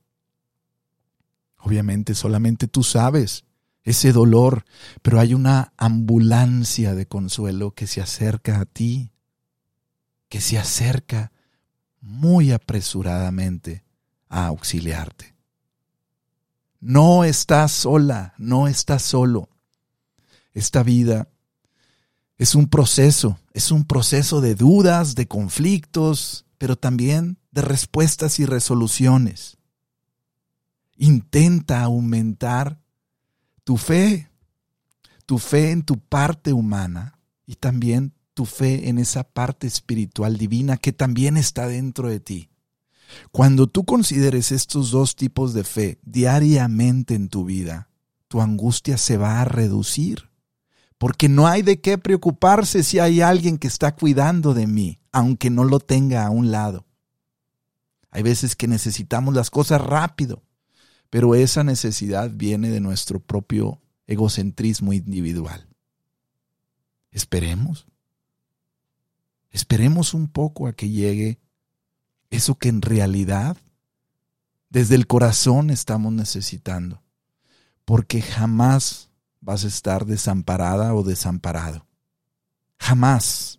Obviamente 1.56 2.14
solamente 2.14 2.68
tú 2.68 2.82
sabes 2.82 3.46
ese 3.82 4.12
dolor, 4.12 4.66
pero 5.00 5.20
hay 5.20 5.32
una 5.32 5.72
ambulancia 5.78 6.94
de 6.94 7.06
consuelo 7.06 7.70
que 7.70 7.86
se 7.86 8.02
acerca 8.02 8.60
a 8.60 8.66
ti, 8.66 9.10
que 10.28 10.40
se 10.40 10.58
acerca 10.58 11.32
muy 12.00 12.52
apresuradamente 12.52 13.84
a 14.28 14.46
auxiliarte. 14.46 15.34
No 16.80 17.24
estás 17.24 17.72
sola, 17.72 18.34
no 18.38 18.68
estás 18.68 19.02
solo. 19.02 19.48
Esta 20.54 20.82
vida 20.82 21.28
es 22.36 22.54
un 22.54 22.68
proceso, 22.68 23.38
es 23.52 23.72
un 23.72 23.84
proceso 23.84 24.40
de 24.40 24.54
dudas, 24.54 25.14
de 25.16 25.26
conflictos, 25.26 26.46
pero 26.56 26.76
también 26.76 27.38
de 27.50 27.62
respuestas 27.62 28.38
y 28.38 28.46
resoluciones. 28.46 29.58
Intenta 30.96 31.82
aumentar 31.82 32.80
tu 33.64 33.76
fe, 33.76 34.30
tu 35.26 35.38
fe 35.38 35.72
en 35.72 35.82
tu 35.82 35.98
parte 35.98 36.52
humana 36.52 37.18
y 37.44 37.56
también 37.56 38.14
tu 38.38 38.44
fe 38.44 38.88
en 38.88 38.98
esa 38.98 39.24
parte 39.24 39.66
espiritual 39.66 40.36
divina 40.36 40.76
que 40.76 40.92
también 40.92 41.36
está 41.36 41.66
dentro 41.66 42.08
de 42.08 42.20
ti. 42.20 42.50
Cuando 43.32 43.66
tú 43.66 43.84
consideres 43.84 44.52
estos 44.52 44.92
dos 44.92 45.16
tipos 45.16 45.54
de 45.54 45.64
fe 45.64 45.98
diariamente 46.04 47.16
en 47.16 47.30
tu 47.30 47.44
vida, 47.44 47.90
tu 48.28 48.40
angustia 48.40 48.96
se 48.96 49.16
va 49.16 49.40
a 49.40 49.44
reducir 49.44 50.30
porque 50.98 51.28
no 51.28 51.48
hay 51.48 51.62
de 51.62 51.80
qué 51.80 51.98
preocuparse 51.98 52.84
si 52.84 53.00
hay 53.00 53.22
alguien 53.22 53.58
que 53.58 53.66
está 53.66 53.96
cuidando 53.96 54.54
de 54.54 54.68
mí, 54.68 55.00
aunque 55.10 55.50
no 55.50 55.64
lo 55.64 55.80
tenga 55.80 56.24
a 56.24 56.30
un 56.30 56.52
lado. 56.52 56.86
Hay 58.12 58.22
veces 58.22 58.54
que 58.54 58.68
necesitamos 58.68 59.34
las 59.34 59.50
cosas 59.50 59.80
rápido, 59.80 60.44
pero 61.10 61.34
esa 61.34 61.64
necesidad 61.64 62.30
viene 62.32 62.70
de 62.70 62.78
nuestro 62.78 63.18
propio 63.18 63.82
egocentrismo 64.06 64.92
individual. 64.92 65.66
Esperemos. 67.10 67.87
Esperemos 69.58 70.14
un 70.14 70.28
poco 70.28 70.68
a 70.68 70.72
que 70.72 70.88
llegue 70.88 71.40
eso 72.30 72.54
que 72.54 72.68
en 72.68 72.80
realidad 72.80 73.56
desde 74.70 74.94
el 74.94 75.08
corazón 75.08 75.70
estamos 75.70 76.12
necesitando, 76.12 77.02
porque 77.84 78.22
jamás 78.22 79.10
vas 79.40 79.64
a 79.64 79.66
estar 79.66 80.06
desamparada 80.06 80.94
o 80.94 81.02
desamparado. 81.02 81.88
Jamás. 82.78 83.58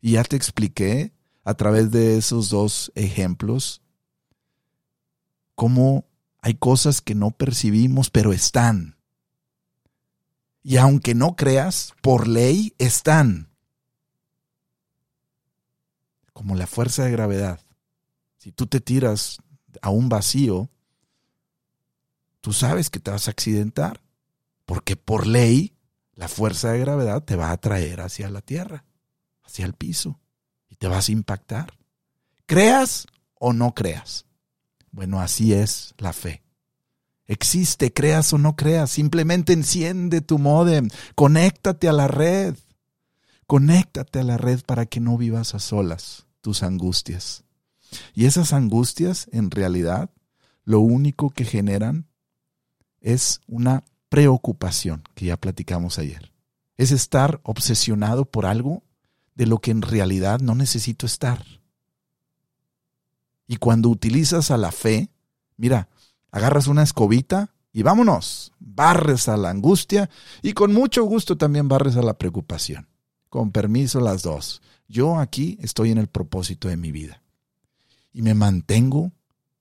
Y 0.00 0.12
ya 0.12 0.24
te 0.24 0.36
expliqué 0.36 1.12
a 1.44 1.52
través 1.52 1.90
de 1.90 2.16
esos 2.16 2.48
dos 2.48 2.90
ejemplos 2.94 3.82
cómo 5.54 6.06
hay 6.40 6.54
cosas 6.54 7.02
que 7.02 7.14
no 7.14 7.32
percibimos, 7.32 8.08
pero 8.08 8.32
están. 8.32 8.96
Y 10.62 10.78
aunque 10.78 11.14
no 11.14 11.36
creas, 11.36 11.92
por 12.00 12.28
ley 12.28 12.74
están. 12.78 13.53
Como 16.34 16.54
la 16.54 16.66
fuerza 16.66 17.04
de 17.04 17.12
gravedad. 17.12 17.60
Si 18.36 18.52
tú 18.52 18.66
te 18.66 18.82
tiras 18.82 19.38
a 19.80 19.88
un 19.88 20.10
vacío, 20.10 20.68
tú 22.42 22.52
sabes 22.52 22.90
que 22.90 23.00
te 23.00 23.10
vas 23.10 23.26
a 23.26 23.30
accidentar. 23.30 24.02
Porque 24.66 24.96
por 24.96 25.26
ley, 25.26 25.74
la 26.14 26.28
fuerza 26.28 26.72
de 26.72 26.80
gravedad 26.80 27.22
te 27.22 27.36
va 27.36 27.50
a 27.50 27.56
traer 27.56 28.02
hacia 28.02 28.28
la 28.28 28.42
tierra, 28.42 28.84
hacia 29.42 29.64
el 29.64 29.72
piso, 29.72 30.20
y 30.68 30.76
te 30.76 30.88
vas 30.88 31.08
a 31.08 31.12
impactar. 31.12 31.78
Creas 32.44 33.06
o 33.38 33.54
no 33.54 33.74
creas. 33.74 34.26
Bueno, 34.90 35.20
así 35.20 35.54
es 35.54 35.94
la 35.96 36.12
fe. 36.12 36.42
Existe, 37.26 37.92
creas 37.92 38.32
o 38.34 38.38
no 38.38 38.54
creas, 38.54 38.90
simplemente 38.90 39.54
enciende 39.54 40.20
tu 40.20 40.38
modem, 40.38 40.90
conéctate 41.14 41.88
a 41.88 41.92
la 41.92 42.08
red, 42.08 42.54
conéctate 43.46 44.20
a 44.20 44.24
la 44.24 44.36
red 44.36 44.60
para 44.66 44.84
que 44.84 45.00
no 45.00 45.16
vivas 45.16 45.54
a 45.54 45.58
solas 45.58 46.23
tus 46.44 46.62
angustias. 46.62 47.42
Y 48.14 48.26
esas 48.26 48.52
angustias, 48.52 49.28
en 49.32 49.50
realidad, 49.50 50.10
lo 50.64 50.80
único 50.80 51.30
que 51.30 51.46
generan 51.46 52.06
es 53.00 53.40
una 53.46 53.82
preocupación 54.10 55.04
que 55.14 55.24
ya 55.24 55.38
platicamos 55.38 55.98
ayer. 55.98 56.32
Es 56.76 56.92
estar 56.92 57.40
obsesionado 57.44 58.26
por 58.26 58.44
algo 58.44 58.82
de 59.34 59.46
lo 59.46 59.58
que 59.58 59.70
en 59.70 59.80
realidad 59.80 60.40
no 60.40 60.54
necesito 60.54 61.06
estar. 61.06 61.42
Y 63.46 63.56
cuando 63.56 63.88
utilizas 63.88 64.50
a 64.50 64.58
la 64.58 64.70
fe, 64.70 65.08
mira, 65.56 65.88
agarras 66.30 66.66
una 66.66 66.82
escobita 66.82 67.54
y 67.72 67.82
vámonos, 67.82 68.52
barres 68.58 69.30
a 69.30 69.38
la 69.38 69.48
angustia 69.48 70.10
y 70.42 70.52
con 70.52 70.74
mucho 70.74 71.04
gusto 71.04 71.38
también 71.38 71.68
barres 71.68 71.96
a 71.96 72.02
la 72.02 72.18
preocupación. 72.18 72.86
Con 73.30 73.50
permiso 73.50 73.98
las 74.00 74.22
dos. 74.22 74.60
Yo 74.88 75.18
aquí 75.18 75.58
estoy 75.60 75.90
en 75.90 75.98
el 75.98 76.08
propósito 76.08 76.68
de 76.68 76.76
mi 76.76 76.92
vida. 76.92 77.22
Y 78.12 78.22
me 78.22 78.34
mantengo 78.34 79.12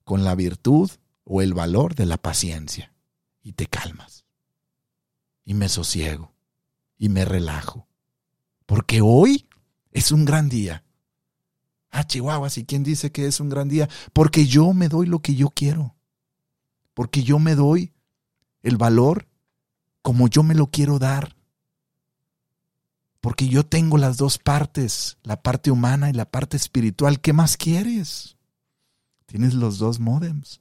con 0.03 0.23
la 0.23 0.35
virtud 0.35 0.91
o 1.23 1.41
el 1.41 1.53
valor 1.53 1.95
de 1.95 2.05
la 2.05 2.17
paciencia. 2.17 2.93
Y 3.41 3.53
te 3.53 3.67
calmas. 3.67 4.25
Y 5.45 5.53
me 5.53 5.69
sosiego. 5.69 6.33
Y 6.97 7.09
me 7.09 7.25
relajo. 7.25 7.87
Porque 8.65 9.01
hoy 9.01 9.47
es 9.91 10.11
un 10.11 10.25
gran 10.25 10.49
día. 10.49 10.83
Ah, 11.89 12.05
Chihuahua, 12.05 12.49
¿y 12.55 12.65
quién 12.65 12.83
dice 12.83 13.11
que 13.11 13.27
es 13.27 13.39
un 13.39 13.49
gran 13.49 13.69
día? 13.69 13.89
Porque 14.13 14.45
yo 14.45 14.73
me 14.73 14.89
doy 14.89 15.05
lo 15.05 15.19
que 15.19 15.35
yo 15.35 15.49
quiero. 15.49 15.95
Porque 16.93 17.23
yo 17.23 17.39
me 17.39 17.55
doy 17.55 17.93
el 18.61 18.77
valor 18.77 19.27
como 20.01 20.27
yo 20.27 20.43
me 20.43 20.55
lo 20.55 20.67
quiero 20.67 20.99
dar. 20.99 21.35
Porque 23.23 23.47
yo 23.47 23.65
tengo 23.65 23.97
las 23.97 24.17
dos 24.17 24.37
partes, 24.37 25.17
la 25.23 25.41
parte 25.41 25.71
humana 25.71 26.09
y 26.09 26.13
la 26.13 26.29
parte 26.29 26.57
espiritual. 26.57 27.21
¿Qué 27.21 27.31
más 27.31 27.55
quieres? 27.55 28.35
Tienes 29.27 29.53
los 29.53 29.77
dos 29.77 30.01
modems. 30.01 30.59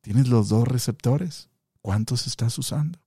Tienes 0.00 0.26
los 0.26 0.48
dos 0.48 0.66
receptores. 0.66 1.48
¿Cuántos 1.82 2.26
estás 2.26 2.58
usando? 2.58 2.98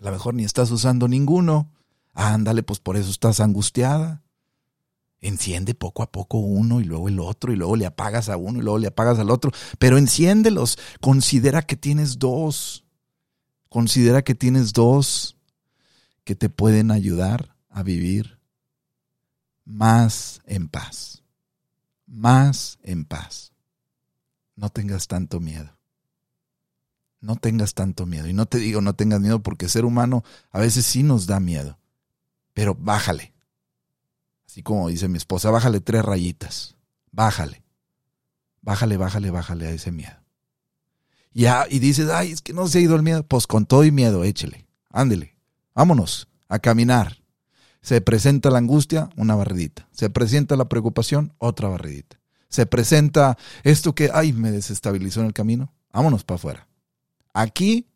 A 0.00 0.06
lo 0.06 0.10
mejor 0.10 0.34
ni 0.34 0.42
estás 0.42 0.72
usando 0.72 1.06
ninguno. 1.06 1.70
Ándale, 2.14 2.64
pues 2.64 2.80
por 2.80 2.96
eso 2.96 3.12
estás 3.12 3.38
angustiada. 3.38 4.24
Enciende 5.20 5.76
poco 5.76 6.02
a 6.02 6.10
poco 6.10 6.38
uno 6.38 6.80
y 6.80 6.84
luego 6.84 7.08
el 7.08 7.20
otro 7.20 7.52
y 7.52 7.56
luego 7.56 7.76
le 7.76 7.86
apagas 7.86 8.28
a 8.28 8.36
uno 8.36 8.58
y 8.58 8.62
luego 8.62 8.78
le 8.78 8.88
apagas 8.88 9.20
al 9.20 9.30
otro. 9.30 9.52
Pero 9.78 9.98
enciéndelos. 9.98 10.80
Considera 11.00 11.62
que 11.62 11.76
tienes 11.76 12.18
dos. 12.18 12.84
Considera 13.68 14.22
que 14.22 14.34
tienes 14.34 14.72
dos 14.72 15.36
que 16.24 16.34
te 16.34 16.48
pueden 16.48 16.90
ayudar 16.90 17.56
a 17.68 17.82
vivir 17.82 18.38
más 19.64 20.40
en 20.46 20.68
paz. 20.68 21.22
Más 22.06 22.78
en 22.82 23.04
paz. 23.04 23.52
No 24.56 24.70
tengas 24.70 25.08
tanto 25.08 25.40
miedo. 25.40 25.76
No 27.20 27.36
tengas 27.36 27.74
tanto 27.74 28.04
miedo. 28.06 28.28
Y 28.28 28.32
no 28.32 28.46
te 28.46 28.58
digo 28.58 28.80
no 28.80 28.94
tengas 28.94 29.20
miedo 29.20 29.42
porque 29.42 29.68
ser 29.68 29.84
humano 29.84 30.24
a 30.50 30.58
veces 30.58 30.84
sí 30.84 31.02
nos 31.02 31.26
da 31.26 31.40
miedo. 31.40 31.78
Pero 32.52 32.74
bájale. 32.74 33.32
Así 34.46 34.62
como 34.62 34.88
dice 34.88 35.08
mi 35.08 35.16
esposa, 35.16 35.50
bájale 35.50 35.80
tres 35.80 36.04
rayitas. 36.04 36.76
Bájale. 37.10 37.62
Bájale, 38.60 38.96
bájale, 38.96 39.30
bájale 39.30 39.66
a 39.66 39.70
ese 39.70 39.90
miedo. 39.90 40.22
Ya, 41.32 41.66
y 41.68 41.78
dices, 41.78 42.10
ay, 42.10 42.32
es 42.32 42.42
que 42.42 42.52
no 42.52 42.68
se 42.68 42.78
ha 42.78 42.82
ido 42.82 42.94
el 42.94 43.02
miedo. 43.02 43.26
Pues 43.26 43.46
con 43.46 43.64
todo 43.64 43.84
y 43.84 43.90
miedo, 43.90 44.24
échele. 44.24 44.66
Ándele. 44.90 45.34
Vámonos 45.74 46.28
a 46.48 46.58
caminar. 46.58 47.18
Se 47.80 48.00
presenta 48.00 48.50
la 48.50 48.58
angustia, 48.58 49.08
una 49.16 49.34
barridita. 49.34 49.88
Se 49.90 50.10
presenta 50.10 50.56
la 50.56 50.68
preocupación, 50.68 51.34
otra 51.38 51.68
barridita. 51.68 52.20
Se 52.48 52.66
presenta 52.66 53.38
esto 53.64 53.94
que, 53.94 54.10
ay, 54.12 54.32
me 54.32 54.52
desestabilizó 54.52 55.20
en 55.20 55.26
el 55.26 55.32
camino. 55.32 55.72
Vámonos 55.92 56.24
para 56.24 56.36
afuera. 56.36 56.68
Aquí 57.32 57.88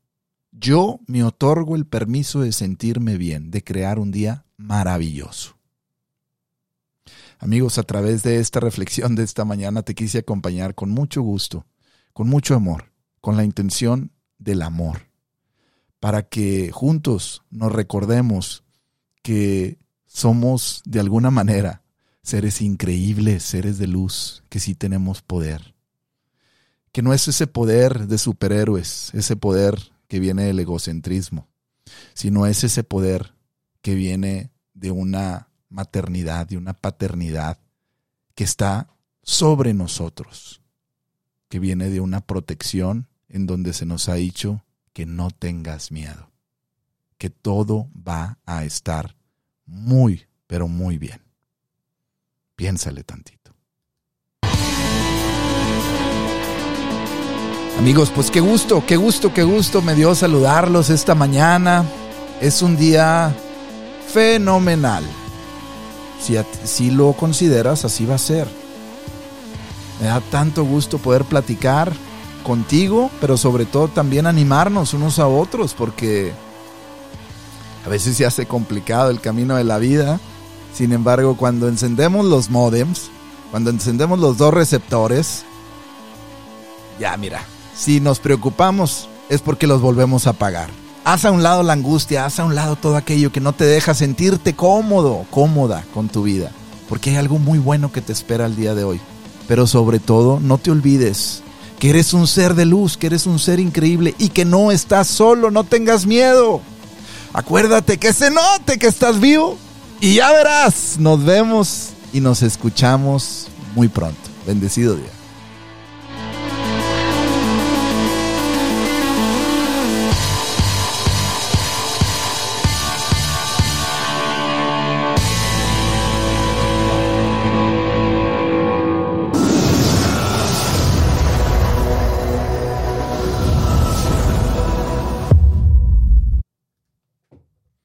yo 0.51 1.01
me 1.07 1.23
otorgo 1.23 1.77
el 1.77 1.87
permiso 1.87 2.41
de 2.41 2.53
sentirme 2.53 3.19
bien, 3.19 3.51
de 3.51 3.63
crear 3.63 3.99
un 3.99 4.11
día 4.11 4.47
maravilloso. 4.57 5.57
Amigos, 7.39 7.77
a 7.77 7.83
través 7.83 8.23
de 8.23 8.41
esta 8.41 8.61
reflexión 8.61 9.15
de 9.15 9.23
esta 9.23 9.45
mañana 9.45 9.83
te 9.83 9.95
quise 9.95 10.19
acompañar 10.19 10.75
con 10.75 10.91
mucho 10.91 11.21
gusto, 11.21 11.67
con 12.15 12.29
mucho 12.29 12.55
amor, 12.55 12.93
con 13.21 13.37
la 13.37 13.45
intención 13.45 14.11
del 14.39 14.63
amor 14.63 15.07
para 16.07 16.23
que 16.23 16.71
juntos 16.71 17.43
nos 17.51 17.73
recordemos 17.73 18.63
que 19.23 19.81
somos 20.07 20.81
de 20.85 21.01
alguna 21.01 21.33
manera 21.33 21.83
seres 22.23 22.63
increíbles, 22.63 23.43
seres 23.43 23.77
de 23.79 23.89
luz, 23.89 24.45
que 24.49 24.61
sí 24.61 24.77
tenemos 24.77 25.21
poder. 25.21 25.75
Que 26.93 27.03
no 27.03 27.13
es 27.13 27.27
ese 27.27 27.49
poder 27.49 28.07
de 28.07 28.19
superhéroes, 28.19 29.13
ese 29.15 29.35
poder 29.35 29.81
que 30.07 30.21
viene 30.21 30.45
del 30.45 30.61
egocentrismo, 30.61 31.49
sino 32.15 32.47
es 32.47 32.63
ese 32.63 32.85
poder 32.85 33.35
que 33.83 33.97
viene 33.97 34.53
de 34.75 34.93
una 34.93 35.49
maternidad, 35.71 36.47
de 36.47 36.57
una 36.57 36.75
paternidad 36.75 37.59
que 38.37 38.45
está 38.45 38.91
sobre 39.25 39.75
nosotros, 39.75 40.63
que 41.49 41.59
viene 41.59 41.91
de 41.91 41.99
una 41.99 42.21
protección 42.21 43.09
en 43.29 43.47
donde 43.47 43.73
se 43.73 43.87
nos 43.87 44.09
ha 44.09 44.15
dicho 44.15 44.63
que 44.97 45.05
no 45.05 45.31
tengas 45.31 45.93
miedo, 45.93 46.31
que 47.19 47.29
todo 47.29 47.91
va 47.95 48.39
a 48.47 48.65
estar 48.65 49.15
muy, 49.67 50.27
pero 50.47 50.69
muy 50.69 50.97
bien. 50.97 51.21
Piénsale 52.55 53.05
tantito. 53.05 53.53
Amigos, 57.79 58.11
pues 58.15 58.31
qué 58.31 58.41
gusto, 58.41 58.87
qué 58.87 58.97
gusto, 58.97 59.35
qué 59.35 59.43
gusto 59.43 59.83
me 59.83 59.95
dio 59.95 60.15
saludarlos 60.15 60.89
esta 60.89 61.15
mañana. 61.15 61.85
Es 62.41 62.63
un 62.63 62.79
día 62.79 63.37
fenomenal. 64.09 65.05
Si, 66.23 66.39
si 66.65 66.91
lo 66.91 67.13
consideras, 67.13 67.85
así 67.85 68.07
va 68.07 68.15
a 68.15 68.19
ser. 68.19 68.49
Me 70.01 70.07
da 70.07 70.23
tanto 70.23 70.65
gusto 70.65 70.97
poder 70.97 71.27
platicar 71.27 71.93
contigo, 72.47 73.11
pero 73.21 73.37
sobre 73.37 73.65
todo 73.67 73.89
también 73.89 74.25
animarnos 74.27 74.95
unos 74.95 75.19
a 75.19 75.27
otros, 75.27 75.75
porque 75.75 76.33
a 77.85 77.89
veces 77.89 78.17
se 78.17 78.25
hace 78.25 78.47
complicado 78.47 79.11
el 79.11 79.21
camino 79.21 79.57
de 79.57 79.65
la 79.65 79.79
vida. 79.79 80.21
Sin 80.73 80.93
embargo, 80.93 81.37
cuando 81.37 81.69
encendemos 81.69 82.25
los 82.25 82.49
modems, 82.49 83.11
cuando 83.51 83.71
encendemos 83.71 84.21
los 84.21 84.39
dos 84.39 84.55
receptores, 84.55 85.45
ya 87.01 87.17
mira, 87.17 87.43
si 87.75 88.01
nos 88.01 88.21
preocupamos 88.21 89.09
es 89.29 89.41
porque 89.41 89.67
los 89.67 89.81
volvemos 89.81 90.29
a 90.29 90.31
apagar. 90.31 90.71
Haz 91.05 91.25
a 91.25 91.33
un 91.33 91.43
lado 91.43 91.65
la 91.65 91.73
angustia, 91.73 92.27
haz 92.27 92.39
a 92.39 92.45
un 92.45 92.55
lado 92.55 92.77
todo 92.77 92.97
aquello 92.97 93.33
que 93.33 93.41
no 93.41 93.55
te 93.55 93.65
deja 93.65 93.93
sentirte 93.93 94.55
cómodo, 94.55 95.27
cómoda 95.31 95.85
con 95.93 96.09
tu 96.09 96.23
vida, 96.23 96.53
porque 96.89 97.11
hay 97.11 97.17
algo 97.17 97.39
muy 97.39 97.59
bueno 97.59 97.91
que 97.91 98.03
te 98.03 98.13
espera 98.13 98.47
el 98.47 98.55
día 98.55 98.77
de 98.77 98.85
hoy. 98.85 99.01
Pero 99.49 99.67
sobre 99.67 99.99
todo, 99.99 100.39
no 100.41 100.59
te 100.59 100.71
olvides 100.71 101.43
que 101.79 101.91
eres 101.91 102.13
un 102.15 102.27
ser 102.27 102.55
de 102.55 102.65
luz, 102.65 102.97
que 102.97 103.07
eres 103.07 103.27
un 103.27 103.39
ser 103.39 103.61
increíble 103.61 104.15
y 104.19 104.31
que 104.31 104.45
no 104.45 104.71
estás 104.73 105.09
solo, 105.09 105.51
no 105.51 105.65
tengas 105.65 106.07
miedo. 106.07 106.61
Acuérdate 107.33 107.99
que 107.99 108.13
se 108.13 108.31
note 108.31 108.79
que 108.79 108.87
estás 108.87 109.21
vivo 109.21 109.59
y 110.01 110.15
ya 110.15 110.33
verás, 110.33 110.97
nos 110.99 111.25
vemos 111.25 111.91
y 112.13 112.21
nos 112.21 112.43
escuchamos 112.43 113.49
muy 113.75 113.89
pronto. 113.89 114.19
Bendecido 114.47 114.95
día. 114.95 115.11